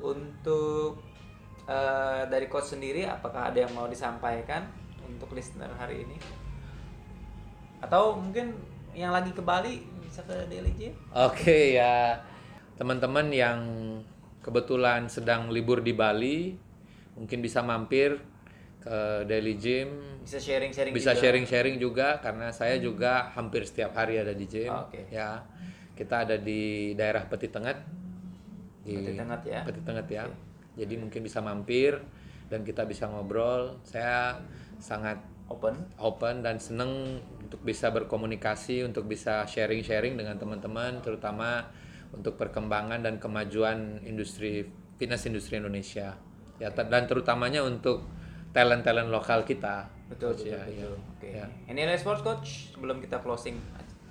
Untuk 0.00 1.04
uh, 1.68 2.22
dari 2.28 2.46
coach 2.48 2.76
sendiri 2.76 3.08
apakah 3.08 3.52
ada 3.52 3.64
yang 3.64 3.72
mau 3.72 3.88
disampaikan 3.88 4.68
untuk 5.04 5.32
listener 5.32 5.70
hari 5.76 6.04
ini? 6.04 6.16
Atau 7.84 8.16
mungkin 8.16 8.56
yang 8.96 9.12
lagi 9.12 9.34
ke 9.34 9.42
Bali 9.44 9.84
bisa 10.04 10.24
ke 10.24 10.46
Daily 10.48 10.72
Gym? 10.78 10.94
Oke, 11.12 11.76
ya. 11.76 12.22
Teman-teman 12.78 13.28
yang 13.34 13.60
kebetulan 14.40 15.08
sedang 15.10 15.50
libur 15.50 15.80
di 15.84 15.92
Bali, 15.92 16.54
mungkin 17.18 17.38
bisa 17.42 17.60
mampir 17.60 18.18
ke 18.84 19.24
Daily 19.24 19.56
Gym, 19.56 19.88
Bisa 20.24 20.40
sharing-sharing 20.40 20.92
bisa 20.92 21.12
juga. 21.12 21.20
sharing-sharing 21.20 21.76
juga 21.80 22.08
karena 22.20 22.48
saya 22.52 22.80
juga 22.80 23.32
hampir 23.36 23.64
setiap 23.68 23.92
hari 23.96 24.20
ada 24.20 24.32
di 24.32 24.44
gym. 24.48 24.72
Oke. 24.72 25.04
Ya, 25.12 25.44
kita 25.96 26.24
ada 26.24 26.36
di 26.40 26.92
daerah 26.96 27.24
Peti 27.28 27.48
Tengah. 27.48 27.76
Di 28.84 28.92
Peti 28.96 29.12
Tengah 29.16 29.38
ya. 29.44 29.60
Peti 29.64 29.80
Tengah 29.84 30.04
ya. 30.08 30.24
Jadi 30.74 30.94
mungkin 30.98 31.20
bisa 31.22 31.38
mampir 31.40 31.98
dan 32.50 32.62
kita 32.66 32.84
bisa 32.84 33.06
ngobrol. 33.10 33.78
Saya 33.86 34.38
sangat 34.78 35.18
Open. 35.44 35.76
open 36.00 36.40
dan 36.40 36.56
seneng 36.56 37.20
untuk 37.36 37.60
bisa 37.60 37.92
berkomunikasi, 37.92 38.80
untuk 38.80 39.04
bisa 39.04 39.44
sharing-sharing 39.44 40.16
dengan 40.16 40.40
teman-teman, 40.40 41.04
terutama 41.04 41.68
untuk 42.16 42.40
perkembangan 42.40 43.04
dan 43.04 43.20
kemajuan 43.20 44.00
industri 44.08 44.64
fitness 44.96 45.28
industri 45.28 45.60
Indonesia. 45.60 46.16
Ya, 46.56 46.72
dan 46.72 47.04
terutamanya 47.04 47.60
untuk 47.60 48.08
talent-talent 48.54 49.10
lokal 49.10 49.44
kita. 49.44 49.90
Betul, 50.08 50.32
Coach, 50.32 50.46
betul, 50.46 50.54
ya, 50.54 50.62
betul. 50.64 50.94
ya. 50.94 51.10
Oke. 51.12 51.28
Ya. 51.34 51.46
Ini 51.68 51.78
adalah 51.84 52.00
sports 52.00 52.22
coach 52.22 52.48
sebelum 52.72 53.02
kita 53.02 53.18
closing. 53.20 53.58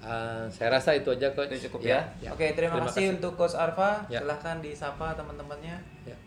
Uh, 0.04 0.52
saya 0.52 0.76
rasa 0.76 0.92
itu 1.00 1.08
aja 1.16 1.32
coach. 1.32 1.56
Itu 1.56 1.72
cukup 1.72 1.88
ya. 1.88 2.04
Oke, 2.36 2.52
terima, 2.52 2.76
kasih, 2.84 3.16
untuk 3.18 3.40
coach 3.40 3.56
Arfa. 3.56 4.04
Ya. 4.12 4.20
Silahkan 4.20 4.60
disapa 4.60 5.16
teman-temannya. 5.16 5.80
Ya. 6.04 6.18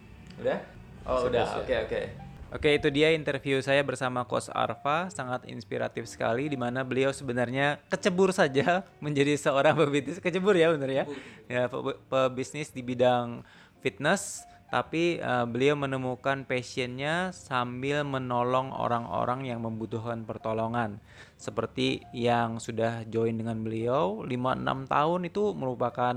Udah? 0.40 0.58
Oh, 1.06 1.22
Sudah, 1.22 1.46
udah. 1.46 1.62
Oke, 1.64 1.74
oke. 1.86 2.00
Oke, 2.46 2.78
itu 2.78 2.88
dia 2.94 3.10
interview 3.10 3.58
saya 3.58 3.82
bersama 3.82 4.22
Coach 4.22 4.46
Arfa, 4.54 5.10
sangat 5.10 5.50
inspiratif 5.50 6.06
sekali 6.06 6.46
di 6.46 6.54
mana 6.54 6.86
beliau 6.86 7.10
sebenarnya 7.10 7.82
kecebur 7.90 8.30
saja 8.30 8.86
menjadi 9.04 9.34
seorang 9.34 9.74
pebisnis, 9.74 10.22
kecebur 10.22 10.54
ya 10.54 10.70
benar 10.70 10.88
ya. 10.88 11.04
Ya, 11.50 11.66
pe- 11.66 11.98
pebisnis 12.06 12.70
di 12.70 12.86
bidang 12.86 13.42
fitness, 13.82 14.46
tapi 14.70 15.18
eh, 15.18 15.46
beliau 15.50 15.74
menemukan 15.74 16.46
passionnya 16.46 17.34
sambil 17.34 18.06
menolong 18.06 18.70
orang-orang 18.70 19.42
yang 19.50 19.60
membutuhkan 19.66 20.22
pertolongan. 20.22 21.02
Seperti 21.34 22.06
yang 22.14 22.62
sudah 22.62 23.02
join 23.10 23.36
dengan 23.36 23.58
beliau 23.58 24.22
5-6 24.22 24.86
tahun 24.86 25.20
itu 25.28 25.50
merupakan 25.50 26.14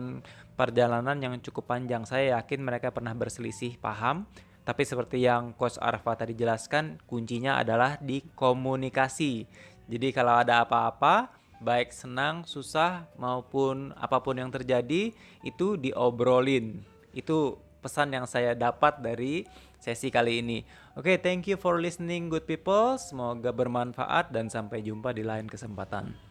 perjalanan 0.60 1.16
yang 1.24 1.40
cukup 1.40 1.72
panjang. 1.72 2.04
Saya 2.04 2.36
yakin 2.36 2.60
mereka 2.60 2.92
pernah 2.92 3.16
berselisih 3.16 3.80
paham 3.80 4.28
tapi 4.70 4.86
seperti 4.86 5.26
yang 5.26 5.58
Coach 5.58 5.82
Arfa 5.82 6.14
tadi 6.14 6.38
jelaskan, 6.38 7.02
kuncinya 7.10 7.58
adalah 7.58 7.98
di 7.98 8.22
komunikasi. 8.38 9.50
Jadi 9.90 10.14
kalau 10.14 10.38
ada 10.38 10.62
apa-apa, 10.62 11.34
baik 11.58 11.90
senang, 11.90 12.46
susah 12.46 13.10
maupun 13.18 13.98
apa 13.98 14.22
pun 14.22 14.38
yang 14.38 14.54
terjadi, 14.54 15.10
itu 15.42 15.68
diobrolin. 15.74 16.86
Itu 17.18 17.58
pesan 17.82 18.14
yang 18.14 18.30
saya 18.30 18.54
dapat 18.54 19.02
dari 19.02 19.50
sesi 19.82 20.14
kali 20.14 20.46
ini. 20.46 20.62
Oke, 20.94 21.18
thank 21.18 21.50
you 21.50 21.58
for 21.58 21.82
listening 21.82 22.30
good 22.30 22.46
people. 22.46 22.94
Semoga 23.02 23.50
bermanfaat 23.50 24.30
dan 24.30 24.54
sampai 24.54 24.86
jumpa 24.86 25.18
di 25.18 25.26
lain 25.26 25.50
kesempatan. 25.50 26.29